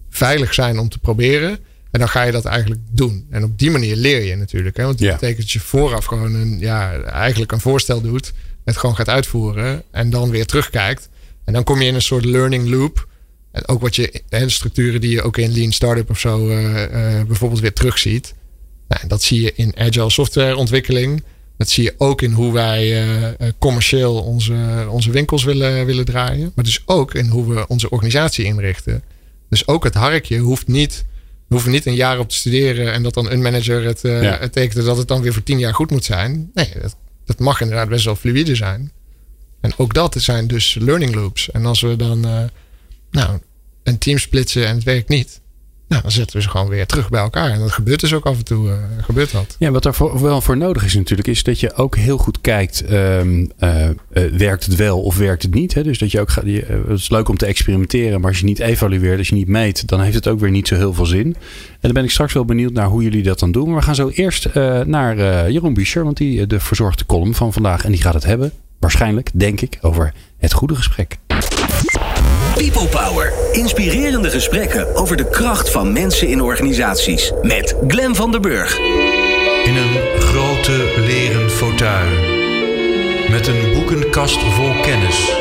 [0.09, 1.59] veilig zijn om te proberen.
[1.91, 3.27] En dan ga je dat eigenlijk doen.
[3.29, 4.77] En op die manier leer je natuurlijk.
[4.77, 4.83] Hè?
[4.83, 8.33] Want dat betekent dat je vooraf gewoon een, ja, eigenlijk een voorstel doet.
[8.65, 9.83] Het gewoon gaat uitvoeren.
[9.91, 11.09] En dan weer terugkijkt.
[11.45, 13.07] En dan kom je in een soort learning loop.
[13.51, 16.73] En ook wat je, de structuren die je ook in Lean Startup of zo uh,
[16.73, 18.33] uh, bijvoorbeeld weer terugziet.
[18.87, 21.23] Nou, dat zie je in agile softwareontwikkeling.
[21.57, 23.27] Dat zie je ook in hoe wij uh,
[23.59, 26.51] commercieel onze, onze winkels willen, willen draaien.
[26.55, 29.03] Maar dus ook in hoe we onze organisatie inrichten.
[29.49, 31.05] Dus ook het harkje hoeft niet,
[31.47, 34.23] we hoeven niet een jaar op te studeren en dat dan een manager het, uh,
[34.23, 34.37] ja.
[34.39, 36.51] het tekent dat het dan weer voor tien jaar goed moet zijn.
[36.53, 38.91] Nee, dat, dat mag inderdaad best wel fluide zijn.
[39.61, 41.51] En ook dat zijn dus learning loops.
[41.51, 42.43] En als we dan uh,
[43.11, 43.39] nou,
[43.83, 45.41] een team splitsen en het werkt niet,
[45.91, 47.49] nou, dan zetten we ze gewoon weer terug bij elkaar.
[47.49, 48.67] En dat gebeurt dus ook af en toe.
[48.67, 49.55] Uh, gebeurt dat.
[49.59, 52.83] Ja, wat er wel voor nodig is natuurlijk, is dat je ook heel goed kijkt.
[52.89, 53.45] Uh, uh,
[54.31, 55.73] werkt het wel of werkt het niet?
[55.73, 55.83] Hè?
[55.83, 56.43] Dus dat je ook gaat.
[56.45, 59.87] het is leuk om te experimenteren, maar als je niet evalueert, als je niet meet,
[59.87, 61.25] dan heeft het ook weer niet zo heel veel zin.
[61.25, 63.67] En dan ben ik straks wel benieuwd naar hoe jullie dat dan doen.
[63.67, 64.53] Maar we gaan zo eerst
[64.85, 65.15] naar
[65.51, 67.85] Jeroen Buescher, want die de verzorgde column van vandaag.
[67.85, 71.17] En die gaat het hebben, waarschijnlijk, denk ik, over het goede gesprek.
[72.55, 73.33] People Power.
[73.51, 77.31] Inspirerende gesprekken over de kracht van mensen in organisaties.
[77.41, 78.77] Met Glen van der Burg.
[79.63, 82.09] In een grote leren fauteuil.
[83.29, 85.31] Met een boekenkast vol kennis.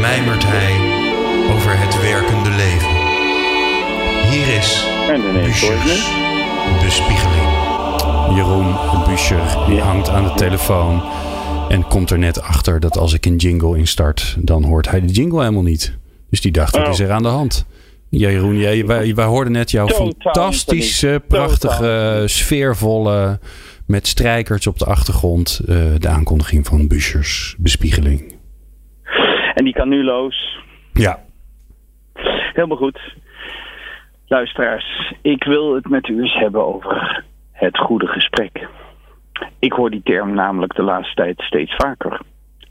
[0.00, 0.72] Mijmert hij
[1.54, 2.96] over het werkende leven.
[4.30, 4.86] Hier is
[5.32, 6.26] Buschers
[6.82, 7.48] bespiegeling.
[8.34, 8.74] Jeroen
[9.06, 11.02] Buscher die hangt aan de telefoon.
[11.68, 15.06] En komt er net achter dat als ik een jingle instart, dan hoort hij de
[15.06, 15.98] jingle helemaal niet.
[16.30, 16.92] Dus die dacht, wat oh.
[16.92, 17.66] is er aan de hand?
[18.10, 23.38] Ja, Jeroen, jij, wij, wij hoorden net jouw fantastische, prachtige, sfeervolle,
[23.86, 28.36] met strijkers op de achtergrond, uh, de aankondiging van Buschers bespiegeling.
[29.54, 30.58] En die kan nu los.
[30.92, 31.24] Ja.
[32.52, 33.14] Helemaal goed.
[34.26, 38.68] Luisteraars, ik wil het met u eens hebben over het goede gesprek.
[39.58, 42.20] Ik hoor die term namelijk de laatste tijd steeds vaker.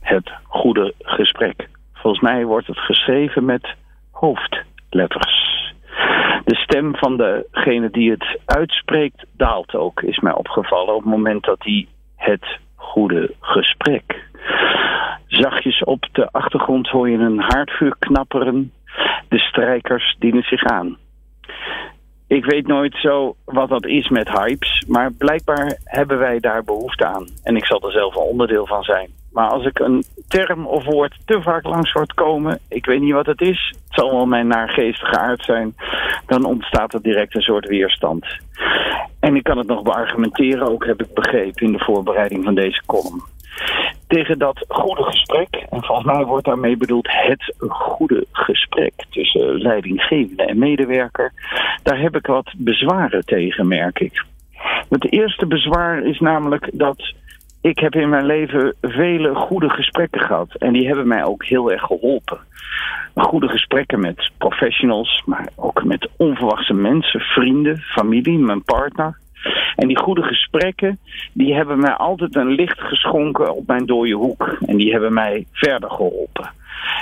[0.00, 1.68] Het goede gesprek.
[1.92, 3.74] Volgens mij wordt het geschreven met
[4.10, 5.46] hoofdletters.
[6.44, 11.44] De stem van degene die het uitspreekt daalt ook, is mij opgevallen op het moment
[11.44, 14.26] dat hij het goede gesprek.
[15.26, 18.72] Zachtjes op de achtergrond hoor je een haardvuur knapperen.
[19.28, 20.96] De strijkers dienen zich aan
[22.28, 27.06] ik weet nooit zo wat dat is met hypes, maar blijkbaar hebben wij daar behoefte
[27.06, 27.26] aan.
[27.42, 29.10] En ik zal er zelf een onderdeel van zijn.
[29.32, 33.12] Maar als ik een term of woord te vaak langs hoort komen, ik weet niet
[33.12, 35.74] wat het is, het zal wel mijn naargeestige aard zijn,
[36.26, 38.26] dan ontstaat er direct een soort weerstand.
[39.20, 42.82] En ik kan het nog beargumenteren, ook heb ik begrepen in de voorbereiding van deze
[42.86, 43.22] column
[44.08, 45.66] tegen dat goede gesprek.
[45.70, 51.32] En volgens mij wordt daarmee bedoeld het goede gesprek tussen leidinggevende en medewerker.
[51.82, 54.24] Daar heb ik wat bezwaren tegen, merk ik.
[54.88, 57.14] Het eerste bezwaar is namelijk dat
[57.60, 60.54] ik heb in mijn leven vele goede gesprekken gehad.
[60.54, 62.38] En die hebben mij ook heel erg geholpen.
[63.14, 69.18] Goede gesprekken met professionals, maar ook met onverwachte mensen, vrienden, familie, mijn partner.
[69.76, 70.98] En die goede gesprekken,
[71.32, 74.56] die hebben mij altijd een licht geschonken op mijn dode hoek.
[74.66, 76.50] En die hebben mij verder geholpen.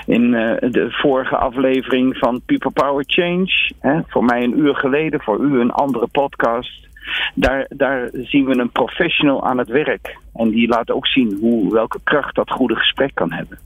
[0.06, 5.20] In uh, de vorige aflevering van People Power Change, hè, voor mij een uur geleden,
[5.20, 6.88] voor u een andere podcast.
[7.34, 10.18] Daar, daar zien we een professional aan het werk.
[10.34, 13.58] En die laat ook zien hoe, welke kracht dat goede gesprek kan hebben.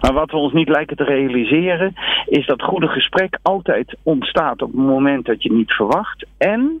[0.00, 1.94] Maar wat we ons niet lijken te realiseren,
[2.26, 6.26] is dat goede gesprek altijd ontstaat op het moment dat je niet verwacht.
[6.38, 6.80] En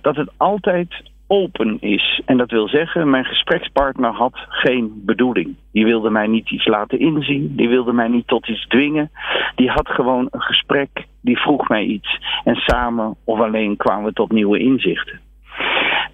[0.00, 2.22] dat het altijd open is.
[2.24, 5.56] En dat wil zeggen, mijn gesprekspartner had geen bedoeling.
[5.72, 9.10] Die wilde mij niet iets laten inzien, die wilde mij niet tot iets dwingen.
[9.54, 12.20] Die had gewoon een gesprek, die vroeg mij iets.
[12.44, 15.20] En samen of alleen kwamen we tot nieuwe inzichten.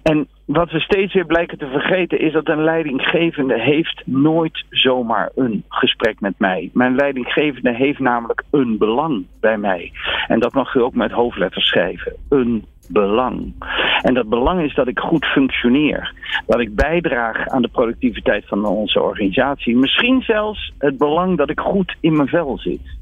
[0.03, 5.31] En wat we steeds weer blijken te vergeten is dat een leidinggevende heeft nooit zomaar
[5.35, 6.69] een gesprek met mij.
[6.73, 9.91] Mijn leidinggevende heeft namelijk een belang bij mij.
[10.27, 12.15] En dat mag u ook met hoofdletters schrijven.
[12.29, 13.53] Een belang.
[14.01, 16.13] En dat belang is dat ik goed functioneer.
[16.47, 19.75] Dat ik bijdraag aan de productiviteit van onze organisatie.
[19.75, 22.93] Misschien zelfs het belang dat ik goed in mijn vel zit.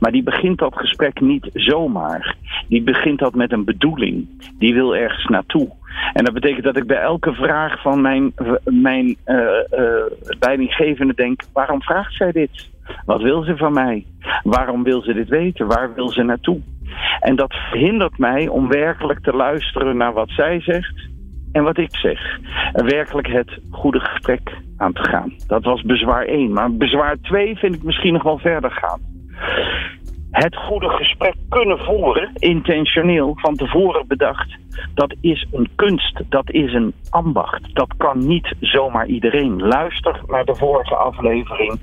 [0.00, 2.36] Maar die begint dat gesprek niet zomaar.
[2.68, 4.28] Die begint dat met een bedoeling.
[4.58, 5.68] Die wil ergens naartoe.
[6.12, 8.32] En dat betekent dat ik bij elke vraag van mijn,
[8.64, 10.02] mijn uh, uh,
[10.40, 12.68] leidinggevende denk: waarom vraagt zij dit?
[13.04, 14.06] Wat wil ze van mij?
[14.42, 15.66] Waarom wil ze dit weten?
[15.66, 16.60] Waar wil ze naartoe?
[17.20, 21.08] En dat verhindert mij om werkelijk te luisteren naar wat zij zegt
[21.52, 22.38] en wat ik zeg.
[22.72, 25.34] En werkelijk het goede gesprek aan te gaan.
[25.46, 26.52] Dat was bezwaar 1.
[26.52, 29.00] Maar bezwaar 2 vind ik misschien nog wel verder gaan
[30.30, 34.58] het goede gesprek kunnen voeren, intentioneel, van tevoren bedacht,
[34.94, 37.74] dat is een kunst, dat is een ambacht.
[37.74, 39.62] Dat kan niet zomaar iedereen.
[39.62, 41.80] Luister naar de vorige aflevering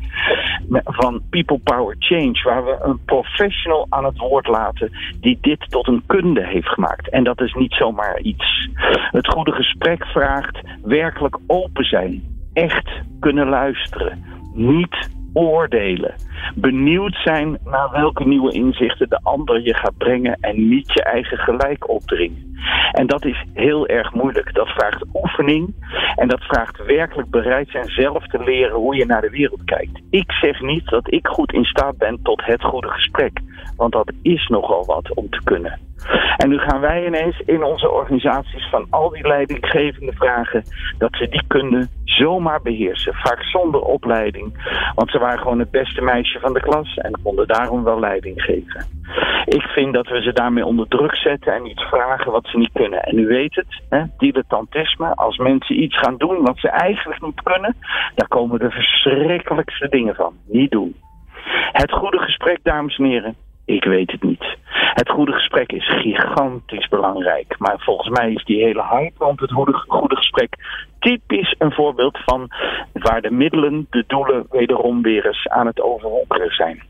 [0.84, 5.88] van People Power Change, waar we een professional aan het woord laten die dit tot
[5.88, 7.10] een kunde heeft gemaakt.
[7.10, 8.70] En dat is niet zomaar iets.
[9.12, 16.15] Het goede gesprek vraagt werkelijk open zijn, echt kunnen luisteren, niet oordelen.
[16.56, 21.38] Benieuwd zijn naar welke nieuwe inzichten de ander je gaat brengen en niet je eigen
[21.38, 22.56] gelijk opdringen.
[22.91, 24.54] En dat is heel erg moeilijk.
[24.54, 25.73] Dat vraagt oefening
[26.15, 30.02] en dat vraagt werkelijk bereid zijn zelf te leren hoe je naar de wereld kijkt.
[30.10, 33.39] Ik zeg niet dat ik goed in staat ben tot het goede gesprek,
[33.76, 35.87] want dat is nogal wat om te kunnen.
[36.38, 40.64] En nu gaan wij ineens in onze organisaties van al die leidinggevende vragen
[40.98, 43.14] dat ze die kunnen zomaar beheersen.
[43.14, 47.48] Vaak zonder opleiding, want ze waren gewoon het beste meisje van de klas en konden
[47.48, 48.86] daarom wel leiding geven.
[49.46, 52.72] Ik vind dat we ze daarmee onder druk zetten en iets vragen wat ze niet
[52.74, 53.04] kunnen.
[53.04, 57.42] En u weet het, hè, dilettantisme, als mensen iets gaan doen wat ze eigenlijk niet
[57.44, 57.76] kunnen,
[58.16, 60.34] daar komen de verschrikkelijkste dingen van.
[60.48, 60.96] Niet doen.
[61.72, 63.36] Het goede gesprek, dames en heren,
[63.67, 64.45] ik weet het niet.
[64.93, 67.56] Het goede gesprek is gigantisch belangrijk.
[67.58, 70.56] Maar volgens mij is die hele hype rond het goede, gesprek
[70.99, 72.49] typisch een voorbeeld van
[72.93, 76.84] waar de middelen, de doelen wederom weer eens aan het overwonkeren zijn.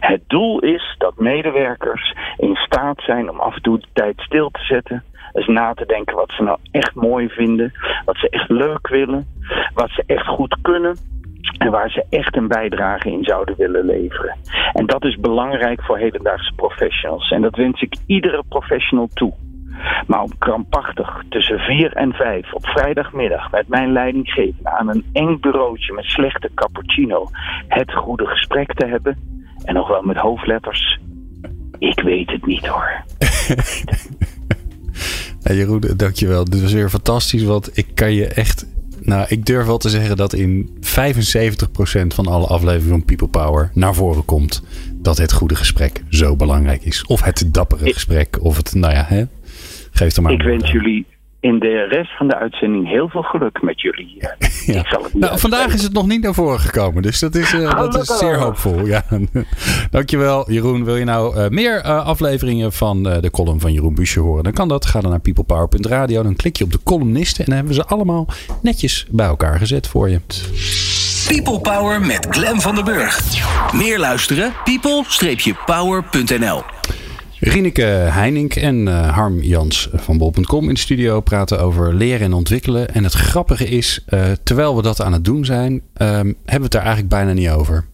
[0.00, 4.50] Het doel is dat medewerkers in staat zijn om af en toe de tijd stil
[4.50, 5.04] te zetten.
[5.32, 7.72] Eens na te denken wat ze nou echt mooi vinden.
[8.04, 9.26] Wat ze echt leuk willen.
[9.74, 10.96] Wat ze echt goed kunnen.
[11.60, 14.36] En waar ze echt een bijdrage in zouden willen leveren.
[14.72, 17.30] En dat is belangrijk voor hedendaagse professionals.
[17.30, 19.32] En dat wens ik iedere professional toe.
[20.06, 25.40] Maar om krampachtig tussen 4 en 5 op vrijdagmiddag met mijn leidinggevende aan een eng
[25.40, 27.28] bureautje met slechte cappuccino
[27.68, 29.18] het goede gesprek te hebben.
[29.64, 30.98] En nog wel met hoofdletters.
[31.78, 33.04] Ik weet het niet hoor.
[35.56, 36.44] Jeroen, dankjewel.
[36.44, 38.66] Dit was weer fantastisch, want ik kan je echt
[39.02, 43.70] nou, ik durf wel te zeggen dat in 75% van alle afleveringen van People Power
[43.74, 44.62] naar voren komt
[44.94, 47.04] dat het goede gesprek zo belangrijk is.
[47.06, 49.24] Of het dappere gesprek, of het, nou ja, hè,
[49.90, 50.32] geef er maar.
[50.32, 51.06] Ik wens jullie
[51.40, 54.16] in de rest van de uitzending heel veel geluk met jullie.
[54.66, 54.84] Ja.
[55.12, 58.18] nou, vandaag is het nog niet naar voren gekomen, dus dat is, uh, dat is
[58.18, 58.86] zeer hoopvol.
[58.86, 59.04] Ja.
[59.90, 60.84] Dankjewel, Jeroen.
[60.84, 64.44] Wil je nou uh, meer uh, afleveringen van de column van Jeroen Busje horen?
[64.44, 64.86] Dan kan dat.
[64.86, 66.22] Ga dan naar peoplepower.radio.
[66.22, 68.26] Dan klik je op de columnisten en dan hebben we ze allemaal
[68.62, 70.20] netjes bij elkaar gezet voor je.
[71.28, 73.20] People Power met Glen van der Burg.
[73.74, 74.52] Meer luisteren?
[74.64, 76.62] people-power.nl
[77.40, 82.32] Rieneke Heining en uh, Harm Jans van Bol.com in de studio praten over leren en
[82.32, 82.94] ontwikkelen.
[82.94, 86.62] En het grappige is, uh, terwijl we dat aan het doen zijn, um, hebben we
[86.62, 87.84] het daar eigenlijk bijna niet over.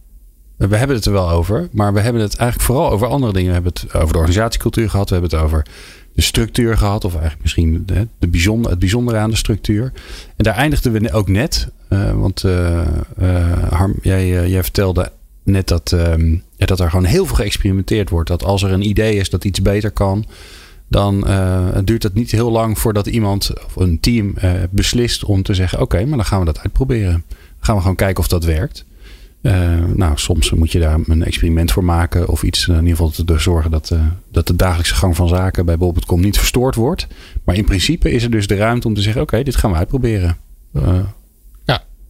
[0.56, 3.48] We hebben het er wel over, maar we hebben het eigenlijk vooral over andere dingen.
[3.48, 5.66] We hebben het over de organisatiecultuur gehad, we hebben het over
[6.12, 9.92] de structuur gehad, of eigenlijk misschien de, de bijzonder, het bijzondere aan de structuur.
[10.36, 12.44] En daar eindigden we ook net, uh, want
[13.70, 15.12] Harm, jij, jij vertelde
[15.46, 15.96] net dat,
[16.56, 18.28] ja, dat er gewoon heel veel geëxperimenteerd wordt.
[18.28, 20.26] Dat als er een idee is dat iets beter kan,
[20.88, 25.42] dan uh, duurt het niet heel lang voordat iemand of een team uh, beslist om
[25.42, 27.24] te zeggen: Oké, maar dan gaan we dat uitproberen.
[27.60, 28.84] Gaan we gewoon kijken of dat werkt.
[29.42, 33.10] Uh, nou, soms moet je daar een experiment voor maken of iets in ieder geval
[33.10, 33.94] te zorgen dat,
[34.30, 37.06] dat de dagelijkse gang van zaken bij bol.com niet verstoord wordt.
[37.44, 39.76] Maar in principe is er dus de ruimte om te zeggen: Oké, dit gaan we
[39.76, 40.36] uitproberen.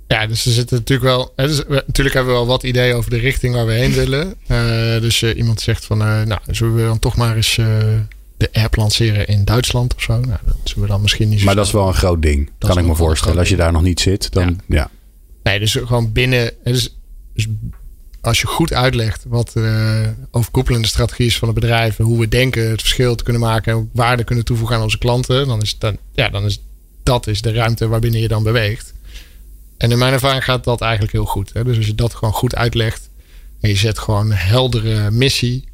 [0.09, 1.33] Ja, dus er zitten natuurlijk wel.
[1.37, 4.35] Dus, natuurlijk hebben we wel wat ideeën over de richting waar we heen willen.
[4.49, 7.55] Uh, dus uh, iemand zegt van, uh, nou, zullen we dan toch maar eens
[8.37, 10.13] de app lanceren in Duitsland of zo?
[10.13, 11.39] Nou, dat zullen we dan misschien niet.
[11.39, 13.39] Zo maar dat is wel een groot ding, dat kan ik me voorstellen.
[13.39, 14.77] Als je daar nog niet zit, dan ja.
[14.77, 14.91] ja.
[15.43, 16.53] Nee, dus gewoon binnen.
[16.65, 16.97] Dus,
[17.35, 17.47] dus
[18.21, 22.71] als je goed uitlegt wat de overkoepelende strategie is van het bedrijf, hoe we denken
[22.71, 25.97] het verschil te kunnen maken en waarde kunnen toevoegen aan onze klanten, dan is, dan,
[26.13, 26.61] ja, dan is
[27.07, 28.95] dat is de ruimte waarbinnen je dan beweegt.
[29.79, 31.53] En in mijn ervaring gaat dat eigenlijk heel goed.
[31.53, 31.65] Hè?
[31.65, 33.11] Dus als je dat gewoon goed uitlegt
[33.61, 35.65] en je zet gewoon een heldere missie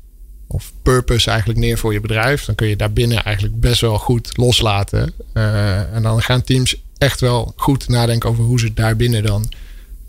[0.46, 4.36] of purpose eigenlijk neer voor je bedrijf, dan kun je daarbinnen eigenlijk best wel goed
[4.36, 5.12] loslaten.
[5.34, 9.52] Uh, en dan gaan teams echt wel goed nadenken over hoe ze daarbinnen dan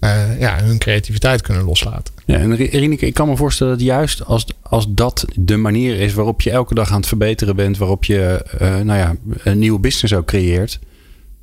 [0.04, 2.14] eh, ja, hun creativiteit kunnen loslaten.
[2.26, 6.14] Ja, en Rineke, ik kan me voorstellen dat juist als, als dat de manier is
[6.14, 9.80] waarop je elke dag aan het verbeteren bent, waarop je uh, nou ja, een nieuwe
[9.80, 10.80] business ook creëert,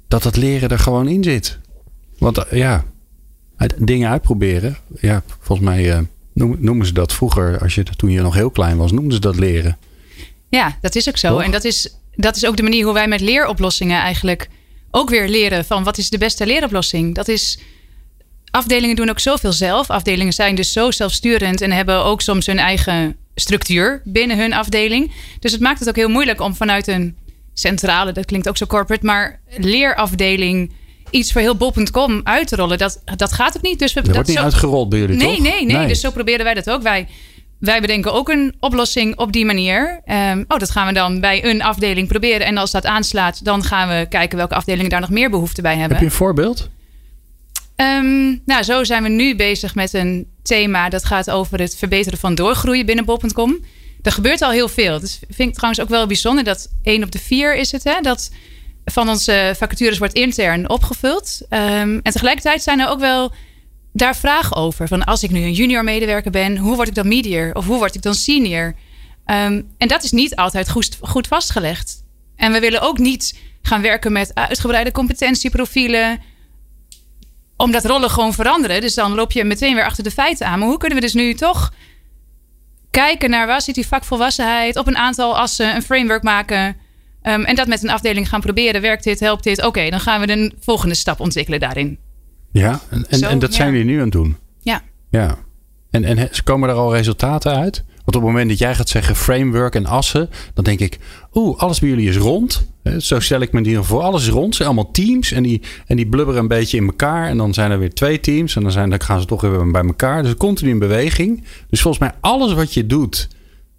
[0.09, 1.59] dat dat leren er gewoon in zit.
[2.21, 2.85] Want uh, ja,
[3.77, 6.07] dingen uitproberen, ja, volgens mij
[6.59, 9.39] noemen ze dat vroeger, als je, toen je nog heel klein was, noemden ze dat
[9.39, 9.79] leren.
[10.49, 11.39] Ja, dat is ook zo.
[11.39, 14.49] En dat is, dat is ook de manier hoe wij met leeroplossingen eigenlijk
[14.91, 17.14] ook weer leren van wat is de beste leeroplossing.
[17.14, 17.59] Dat is
[18.51, 19.91] afdelingen doen ook zoveel zelf.
[19.91, 25.12] Afdelingen zijn dus zo zelfsturend en hebben ook soms hun eigen structuur binnen hun afdeling.
[25.39, 27.16] Dus het maakt het ook heel moeilijk om vanuit een
[27.55, 30.73] centrale, dat klinkt ook zo corporate, maar leerafdeling
[31.11, 32.79] iets voor heel bol.com uit te rollen.
[32.79, 33.79] Dat, dat gaat ook niet.
[33.79, 35.43] Dus we, dat, wordt niet uitgerold bij jullie, nee, toch?
[35.43, 35.87] Nee, nee, nee.
[35.87, 36.83] Dus zo proberen wij dat ook.
[36.83, 37.09] Wij,
[37.59, 40.01] wij bedenken ook een oplossing op die manier.
[40.07, 42.47] Um, oh, dat gaan we dan bij een afdeling proberen.
[42.47, 45.77] En als dat aanslaat, dan gaan we kijken welke afdelingen daar nog meer behoefte bij
[45.77, 45.91] hebben.
[45.91, 46.69] Heb je een voorbeeld?
[47.77, 52.19] Um, nou, zo zijn we nu bezig met een thema dat gaat over het verbeteren
[52.19, 53.59] van doorgroeien binnen bol.com.
[54.03, 55.01] Er gebeurt al heel veel.
[55.01, 56.45] Dat vind ik trouwens ook wel bijzonder.
[56.45, 58.31] Dat één op de vier is het, hè, dat
[58.91, 61.41] van onze vacatures wordt intern opgevuld.
[61.51, 63.32] Um, en tegelijkertijd zijn er ook wel
[63.93, 64.88] daar vragen over.
[64.88, 67.55] Van als ik nu een junior medewerker ben, hoe word ik dan medior?
[67.55, 68.74] Of hoe word ik dan senior?
[69.26, 72.05] Um, en dat is niet altijd goed, goed vastgelegd.
[72.36, 76.20] En we willen ook niet gaan werken met uitgebreide competentieprofielen
[77.57, 78.80] omdat rollen gewoon veranderen.
[78.80, 80.59] Dus dan loop je meteen weer achter de feiten aan.
[80.59, 81.72] Maar hoe kunnen we dus nu toch
[82.91, 86.76] kijken naar waar zit die vakvolwassenheid op een aantal assen, een framework maken.
[87.23, 88.81] Um, en dat met een afdeling gaan proberen.
[88.81, 89.64] Werkt dit, helpt dit?
[89.64, 91.99] Oké, dan gaan we de volgende stap ontwikkelen daarin.
[92.53, 94.37] Ja, en, en, Zo, en dat zijn jullie nu aan het doen.
[94.61, 94.83] Ja.
[95.11, 95.39] Ja.
[95.91, 97.85] En, en komen er al resultaten uit?
[97.87, 100.99] Want op het moment dat jij gaat zeggen framework en assen, dan denk ik,
[101.35, 102.68] oeh, alles bij jullie is rond.
[102.99, 104.47] Zo stel ik me in ieder geval Alles is rond.
[104.47, 107.29] Het zijn allemaal teams en die, en die blubberen een beetje in elkaar.
[107.29, 109.71] En dan zijn er weer twee teams en dan, zijn, dan gaan ze toch weer
[109.71, 110.23] bij elkaar.
[110.23, 111.45] Dus continu in beweging.
[111.68, 113.29] Dus volgens mij alles wat je doet,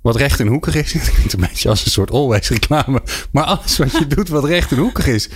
[0.01, 0.93] wat recht en hoekig is.
[1.01, 3.01] Het klinkt een beetje als een soort always reclame.
[3.31, 5.29] Maar alles wat je doet wat recht en hoekig is.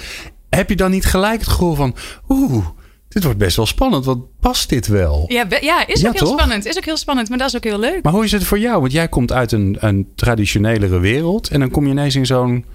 [0.49, 1.95] Heb je dan niet gelijk het gevoel van,
[2.30, 2.66] oeh,
[3.07, 4.05] dit wordt best wel spannend.
[4.05, 5.26] Wat past dit wel?
[5.28, 6.39] Ja, ja is ook ja, heel toch?
[6.39, 6.66] spannend.
[6.66, 8.03] Is ook heel spannend, maar dat is ook heel leuk.
[8.03, 8.80] Maar hoe is het voor jou?
[8.80, 11.49] Want jij komt uit een, een traditionelere wereld.
[11.49, 12.66] En dan kom je ineens in zo'n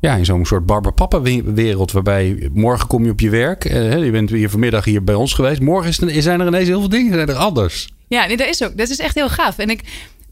[0.00, 1.92] ja, in zo'n soort barberpapa wereld.
[1.92, 3.64] Waarbij morgen kom je op je werk.
[3.64, 5.60] Eh, je bent hier vanmiddag hier bij ons geweest.
[5.60, 7.88] Morgen is zijn er ineens heel veel dingen zijn er anders.
[8.08, 8.76] Ja, nee, dat is ook.
[8.76, 9.58] Dat is echt heel gaaf.
[9.58, 9.82] En ik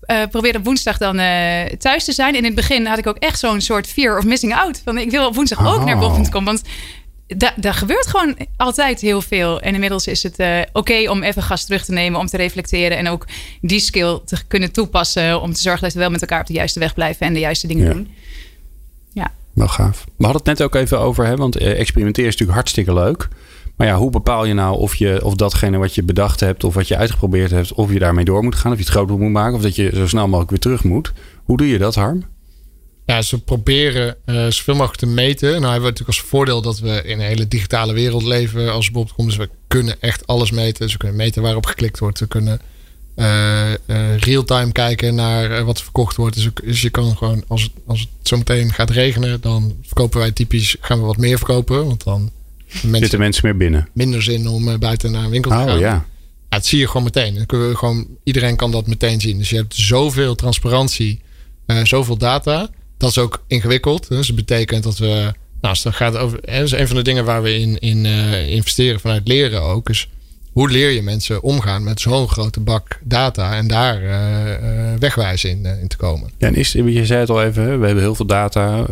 [0.06, 2.32] uh, probeerde op woensdag dan uh, thuis te zijn.
[2.32, 4.80] En in het begin had ik ook echt zo'n soort fear of missing out.
[4.84, 6.44] Van ik wil op woensdag ook naar boven.com.
[6.44, 6.62] Want
[7.56, 9.60] daar gebeurt gewoon altijd heel veel.
[9.60, 12.36] En inmiddels is het uh, oké okay om even gas terug te nemen, om te
[12.36, 13.26] reflecteren en ook
[13.60, 16.52] die skill te kunnen toepassen om te zorgen dat we wel met elkaar op de
[16.52, 17.92] juiste weg blijven en de juiste dingen ja.
[17.92, 18.10] doen.
[19.12, 19.32] Ja.
[19.52, 20.04] Wel gaaf.
[20.16, 23.28] We hadden het net ook even over, hè, want experimenteren is natuurlijk hartstikke leuk.
[23.76, 26.74] Maar ja, hoe bepaal je nou of, je, of datgene wat je bedacht hebt of
[26.74, 29.30] wat je uitgeprobeerd hebt, of je daarmee door moet gaan, of je het groter moet
[29.30, 31.12] maken, of dat je zo snel mogelijk weer terug moet?
[31.44, 32.24] Hoe doe je dat, Harm?
[33.06, 35.48] Ja, ze proberen uh, zoveel mogelijk te meten.
[35.48, 38.90] Nou hebben we natuurlijk als voordeel dat we in een hele digitale wereld leven als
[38.90, 39.26] bol.com.
[39.26, 40.82] Dus we kunnen echt alles meten.
[40.82, 42.18] Dus we kunnen meten waarop geklikt wordt.
[42.18, 42.60] We kunnen
[43.16, 43.72] uh,
[44.18, 46.34] real-time kijken naar wat er verkocht wordt.
[46.34, 50.18] Dus, dus, je kan gewoon, als het, als het zo meteen gaat regenen, dan verkopen
[50.18, 51.86] wij typisch, gaan we wat meer verkopen.
[51.86, 52.30] Want dan
[52.66, 53.88] mensen, zitten mensen meer binnen.
[53.92, 55.78] Minder zin om buiten naar een winkel te oh, gaan.
[55.78, 55.90] Ja.
[55.90, 56.06] Ja,
[56.48, 57.44] dat zie je gewoon meteen.
[57.46, 59.38] We gewoon, iedereen kan dat meteen zien.
[59.38, 61.20] Dus je hebt zoveel transparantie,
[61.84, 64.08] zoveel data dat is ook ingewikkeld.
[64.08, 65.32] Dus dat betekent dat we.
[65.60, 66.40] Nou, het gaat over.
[66.40, 69.88] Dat is een van de dingen waar we in, in uh, investeren vanuit leren ook.
[69.88, 70.08] Is
[70.56, 75.44] hoe leer je mensen omgaan met zo'n grote bak data en daar uh, uh, wegwijs
[75.44, 76.30] in, in te komen?
[76.38, 78.86] Ja, en is, je zei het al even, we hebben heel veel data.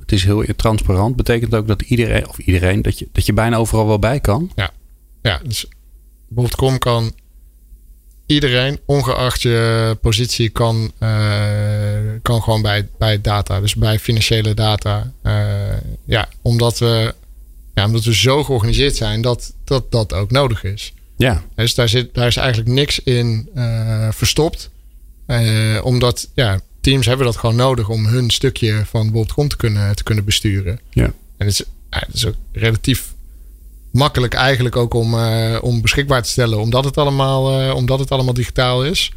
[0.00, 1.16] het is heel transparant.
[1.16, 4.52] Betekent ook dat iedereen, of iedereen, dat je, dat je bijna overal wel bij kan?
[4.54, 4.70] Ja,
[5.22, 5.66] ja dus
[6.28, 7.12] bijvoorbeeld kan
[8.26, 10.92] iedereen, ongeacht je positie, kan,
[12.22, 13.60] kan gewoon bij, bij data.
[13.60, 15.12] Dus bij financiële data.
[16.04, 17.14] Ja, omdat we,
[17.74, 20.94] ja, omdat we zo georganiseerd zijn dat dat, dat ook nodig is.
[21.16, 21.42] Ja.
[21.54, 24.70] Dus daar, zit, daar is eigenlijk niks in uh, verstopt.
[25.82, 30.02] omdat ja, teams hebben dat gewoon nodig om hun stukje van bol.com te kunnen, te
[30.02, 30.80] kunnen besturen.
[30.90, 31.04] Ja.
[31.36, 33.14] En het is, het is ook relatief
[33.90, 38.34] makkelijk eigenlijk ook om, uh, om beschikbaar te stellen, omdat het allemaal, omdat het allemaal
[38.34, 39.12] digitaal is.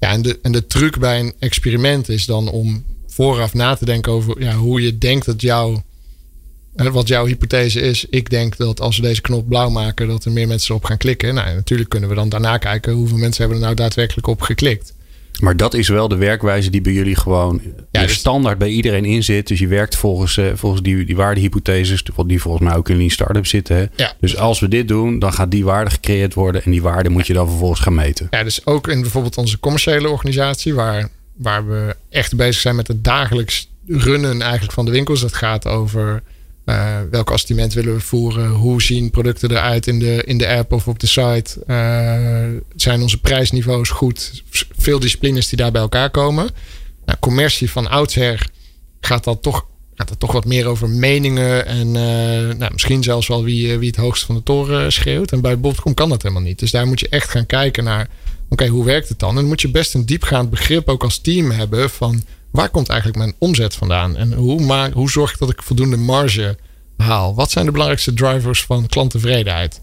[0.00, 3.84] Ja, en de, en de truc bij een experiment is dan om vooraf na te
[3.84, 5.82] denken over ja, hoe je denkt dat jouw,
[6.86, 8.06] wat jouw hypothese is.
[8.10, 10.96] Ik denk dat als we deze knop blauw maken, dat er meer mensen op gaan
[10.96, 11.34] klikken.
[11.34, 14.96] Nou, natuurlijk kunnen we dan daarna kijken hoeveel mensen hebben er nou daadwerkelijk op geklikt.
[15.40, 17.60] Maar dat is wel de werkwijze die bij jullie gewoon
[17.90, 19.46] Ja, dus- standaard bij iedereen in zit.
[19.48, 23.10] Dus je werkt volgens, eh, volgens die, die waardehypotheses, die volgens mij ook in Lean
[23.10, 23.76] Startup zitten.
[23.76, 23.84] Hè?
[23.96, 24.12] Ja.
[24.20, 26.64] Dus als we dit doen, dan gaat die waarde gecreëerd worden.
[26.64, 28.26] En die waarde moet je dan vervolgens gaan meten.
[28.30, 32.88] Ja, dus ook in bijvoorbeeld onze commerciële organisatie, waar, waar we echt bezig zijn met
[32.88, 35.20] het dagelijks runnen eigenlijk van de winkels.
[35.20, 36.22] Dat gaat over
[36.68, 40.72] eh, welk assortiment willen we voeren, hoe zien producten eruit in de, in de app
[40.72, 41.64] of op de site.
[41.66, 42.46] Eh,
[42.76, 44.42] zijn onze prijsniveaus goed?
[44.78, 46.48] Veel disciplines die daar bij elkaar komen.
[47.04, 48.50] Nou, commercie van oudsher
[49.00, 53.26] gaat dat toch, gaat dat toch wat meer over meningen en eh, nou, misschien zelfs
[53.26, 55.32] wel wie, wie het hoogst van de toren schreeuwt.
[55.32, 56.58] En bij Bol.com kan dat helemaal niet.
[56.58, 58.08] Dus daar moet je echt gaan kijken naar,
[58.48, 59.28] oké, hoe werkt het dan?
[59.28, 62.24] En dan moet je best een diepgaand begrip ook als team hebben van
[62.58, 64.16] waar komt eigenlijk mijn omzet vandaan?
[64.16, 66.56] En hoe, maak, hoe zorg ik dat ik voldoende marge
[66.96, 67.34] haal?
[67.34, 69.80] Wat zijn de belangrijkste drivers van klanttevredenheid?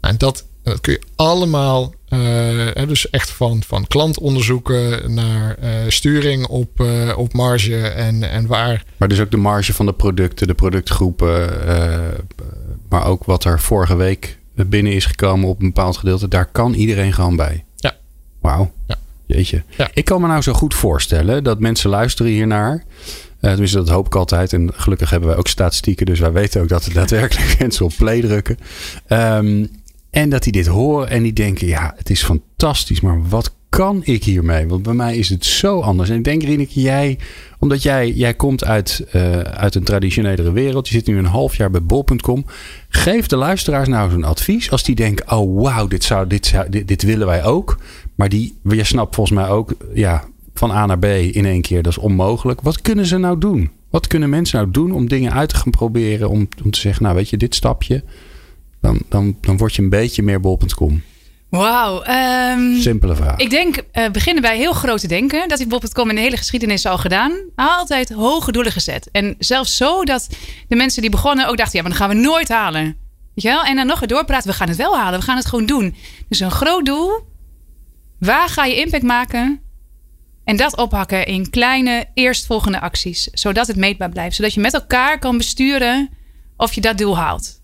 [0.00, 6.46] En dat, dat kun je allemaal, eh, dus echt van, van klantonderzoeken naar eh, sturing
[6.46, 8.84] op, eh, op marge en, en waar.
[8.96, 11.50] Maar dus ook de marge van de producten, de productgroepen.
[12.88, 16.28] maar ook wat er vorige week binnen is gekomen op een bepaald gedeelte.
[16.28, 17.64] Daar kan iedereen gewoon bij.
[17.76, 17.96] Ja.
[18.40, 18.72] Wauw.
[18.86, 18.96] Ja.
[19.34, 19.62] Jeetje.
[19.76, 19.90] Ja.
[19.94, 22.84] Ik kan me nou zo goed voorstellen dat mensen luisteren hiernaar.
[23.40, 24.52] Eh tenminste, dat hoop ik altijd.
[24.52, 26.06] En gelukkig hebben wij ook statistieken.
[26.06, 28.58] Dus wij weten ook dat er daadwerkelijk mensen op play drukken.
[29.06, 29.66] Ehm,
[30.10, 31.66] en dat die dit horen en die denken...
[31.66, 33.00] Ja, het is fantastisch.
[33.00, 34.66] Maar wat kan ik hiermee?
[34.66, 36.10] Want bij mij is het zo anders.
[36.10, 37.18] En ik denk, Rieneke, jij...
[37.58, 40.88] Omdat jij, jij komt uit, eh, uit een traditionelere wereld.
[40.88, 42.44] Je zit nu een half jaar bij bol.com.
[42.88, 44.70] Geef de luisteraars nou zo'n advies.
[44.70, 47.78] Als die denken, oh wauw, dit, zou, dit, zou, dit, dit willen wij ook.
[48.20, 49.74] Maar die, je snapt volgens mij ook...
[49.94, 52.60] Ja, van A naar B in één keer, dat is onmogelijk.
[52.60, 53.70] Wat kunnen ze nou doen?
[53.90, 56.28] Wat kunnen mensen nou doen om dingen uit te gaan proberen?
[56.28, 58.04] Om, om te zeggen, nou weet je, dit stapje.
[58.80, 61.02] Dan, dan, dan word je een beetje meer bol.com.
[61.48, 62.02] Wauw.
[62.02, 63.36] ehm, Simpele vraag.
[63.36, 65.48] ik denk, eh, beginnen bij heel grote denken.
[65.48, 67.32] Dat heeft Bob.com in de hele geschiedenis al gedaan.
[67.54, 69.08] Altijd hoge doelen gezet.
[69.12, 70.28] En zelfs zo dat
[70.68, 71.76] de mensen die begonnen ook dachten...
[71.76, 72.82] ja, maar dan gaan we nooit halen.
[73.34, 73.62] Weet je wel?
[73.62, 74.50] En dan nog weer doorpraten.
[74.50, 75.18] We gaan het wel halen.
[75.18, 75.94] We gaan het gewoon doen.
[76.28, 77.28] Dus een groot doel.
[78.20, 79.60] Waar ga je impact maken?
[80.44, 83.24] En dat ophakken in kleine eerstvolgende acties.
[83.32, 84.36] Zodat het meetbaar blijft.
[84.36, 86.08] Zodat je met elkaar kan besturen
[86.56, 87.60] of je dat doel haalt.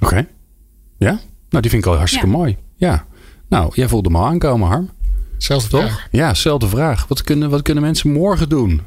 [0.00, 0.26] Oké.
[0.98, 1.20] Ja?
[1.48, 2.32] Nou, die vind ik al hartstikke Ja.
[2.32, 2.56] mooi.
[2.76, 3.06] Ja.
[3.48, 4.90] Nou, jij voelde me al aankomen, Harm.
[5.38, 5.80] Zelfde Toch?
[5.80, 6.08] vraag.
[6.10, 7.06] Ja, zelfde vraag.
[7.06, 8.82] Wat kunnen, wat kunnen mensen morgen doen?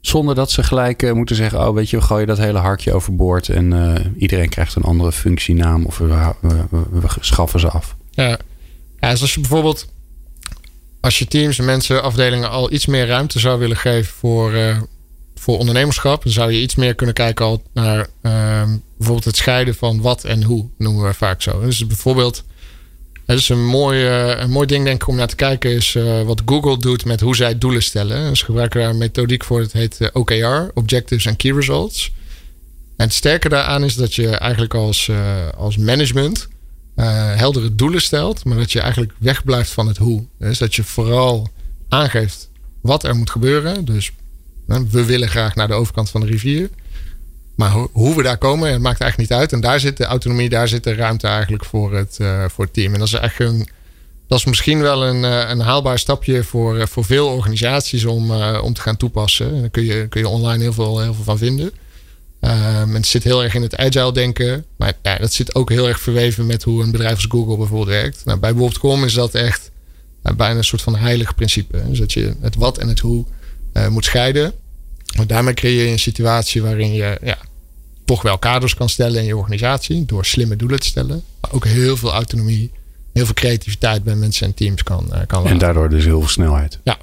[0.00, 2.92] Zonder dat ze gelijk eh, moeten zeggen: Oh, weet je, we gooien dat hele harkje
[2.92, 3.48] overboord.
[3.48, 5.84] En eh, iedereen krijgt een andere functienaam.
[5.86, 6.06] Of we,
[6.40, 7.96] we, we- we schaffen ze af.
[8.10, 8.38] Ja.
[9.00, 9.92] ja, dus als je bijvoorbeeld
[11.08, 14.80] als je teams en mensen, afdelingen al iets meer ruimte zou willen geven voor, eh,
[15.34, 19.74] voor ondernemerschap, dan zou je iets meer kunnen kijken al naar ehm, bijvoorbeeld het scheiden
[19.74, 21.60] van wat en hoe, noemen we vaak zo.
[21.60, 22.44] Dus bijvoorbeeld,
[23.26, 26.22] het is een mooi, een mooi ding denk ik om naar te kijken, is eh,
[26.22, 28.28] wat Google doet met hoe zij doelen stellen.
[28.28, 32.12] Dus gebruiken daar een methodiek voor, het heet eh, OKR, Objectives and Key Results.
[32.96, 35.10] En het sterke daaraan is dat je eigenlijk als,
[35.56, 36.48] als management
[36.98, 40.24] eh, heldere doelen stelt, maar dat je eigenlijk wegblijft van het hoe.
[40.38, 41.48] Dus dat je vooral
[41.88, 43.84] aangeeft wat er moet gebeuren.
[43.84, 44.12] Dus
[44.66, 46.70] we willen graag naar de overkant van de rivier.
[47.56, 49.52] Maar ho- hoe we daar komen, het maakt eigenlijk niet uit.
[49.52, 52.74] En daar zit de autonomie, daar zit de ruimte eigenlijk voor het, eh, voor het
[52.74, 52.92] team.
[52.92, 53.68] En dat is eigenlijk een,
[54.26, 58.30] dat is misschien wel een, eh, een haalbaar stapje voor, voor veel organisaties om,
[58.60, 59.54] om te gaan toepassen.
[59.54, 61.70] En daar kun je, kun je online heel veel, heel veel van vinden.
[62.48, 64.64] En het zit heel erg in het agile denken.
[64.76, 67.88] Maar ja, dat zit ook heel erg verweven met hoe een bedrijf als Google bijvoorbeeld
[67.88, 68.24] werkt.
[68.24, 69.70] Nou, bij Bob.com is dat echt
[70.22, 71.82] nou, bijna een soort van heilig principe.
[71.88, 73.24] Dus dat je het wat en het hoe
[73.72, 74.52] eh, moet scheiden.
[75.16, 77.38] Want daarmee creëer je een situatie waarin je ja,
[78.04, 80.04] toch wel kaders kan stellen in je organisatie.
[80.04, 81.22] Door slimme doelen te stellen.
[81.40, 82.70] Maar ook heel veel autonomie,
[83.12, 85.58] heel veel creativiteit bij mensen en teams kan, eh, kan En laten.
[85.58, 86.78] daardoor dus heel veel snelheid.
[86.82, 86.98] Ja.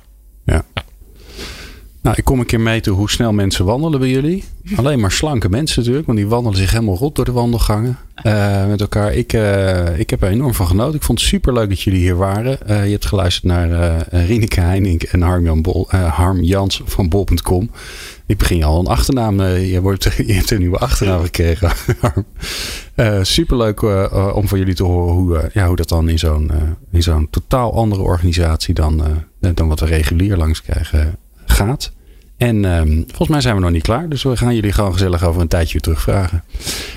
[2.06, 4.44] Nou, ik kom een keer meten hoe snel mensen wandelen bij jullie.
[4.76, 8.68] Alleen maar slanke mensen natuurlijk, want die wandelen zich helemaal rot door de wandelgangen eh,
[8.68, 9.14] met elkaar.
[9.14, 10.96] Ik, eh, ik heb er enorm van genoten.
[10.96, 12.68] Ik vond het super leuk dat jullie hier waren.
[12.68, 17.70] Eh, je hebt geluisterd naar Rieneke Heining en Harm, Jan Bol, Harm Jans van bol.com.
[18.28, 19.42] Ik begin je al een achternaam.
[19.42, 21.72] je, wordt, je hebt een nieuwe achternaam gekregen,
[22.96, 26.52] eh, eh, om van jullie te horen hoe, ja, hoe dat dan in zo'n
[26.92, 29.04] in zo'n totaal andere organisatie dan,
[29.40, 31.92] dan wat we regulier langs krijgen gaat.
[32.38, 34.10] En ehm, volgens mij zijn we nog niet klaar.
[34.10, 36.44] Dus we gaan jullie gewoon gezellig over een tijdje terugvragen.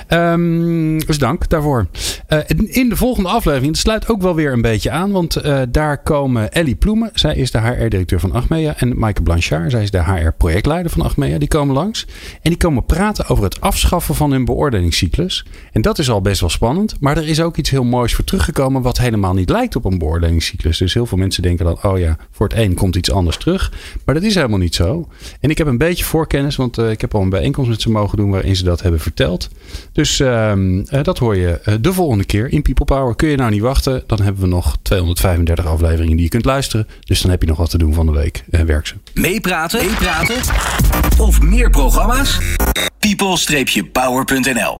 [0.08, 1.86] Um, dus dank daarvoor.
[2.28, 5.10] Uh, in de volgende aflevering, dat sluit ook wel weer een beetje aan.
[5.10, 7.10] Want uh, daar komen Ellie Ploemen.
[7.14, 8.76] Zij is de HR-directeur van Achmea.
[8.76, 9.70] En Maaike Blanchard.
[9.70, 11.38] Zij is de HR-projectleider van Achmea.
[11.38, 12.06] Die komen langs.
[12.42, 15.46] En die komen praten over het afschaffen van hun beoordelingscyclus.
[15.72, 16.96] En dat is al best wel spannend.
[17.00, 18.82] Maar er is ook iets heel moois voor teruggekomen.
[18.82, 20.78] Wat helemaal niet lijkt op een beoordelingscyclus.
[20.78, 23.72] Dus heel veel mensen denken dan, oh ja, voor het een komt iets anders terug.
[24.04, 25.08] Maar dat is helemaal niet zo.
[25.40, 27.90] En ik heb een beetje voorkennis, want uh, ik heb al een bijeenkomst met ze
[27.90, 29.48] mogen doen waarin ze dat hebben verteld.
[29.92, 33.16] Dus uh, uh, dat hoor je de volgende keer in People Power.
[33.16, 36.86] Kun je nou niet wachten, dan hebben we nog 235 afleveringen die je kunt luisteren.
[37.00, 38.44] Dus dan heb je nog wat te doen van de week.
[38.50, 38.94] werk ze.
[39.14, 40.36] Meepraten, meepraten
[41.18, 42.38] of meer programma's?
[42.98, 44.76] people-power.nl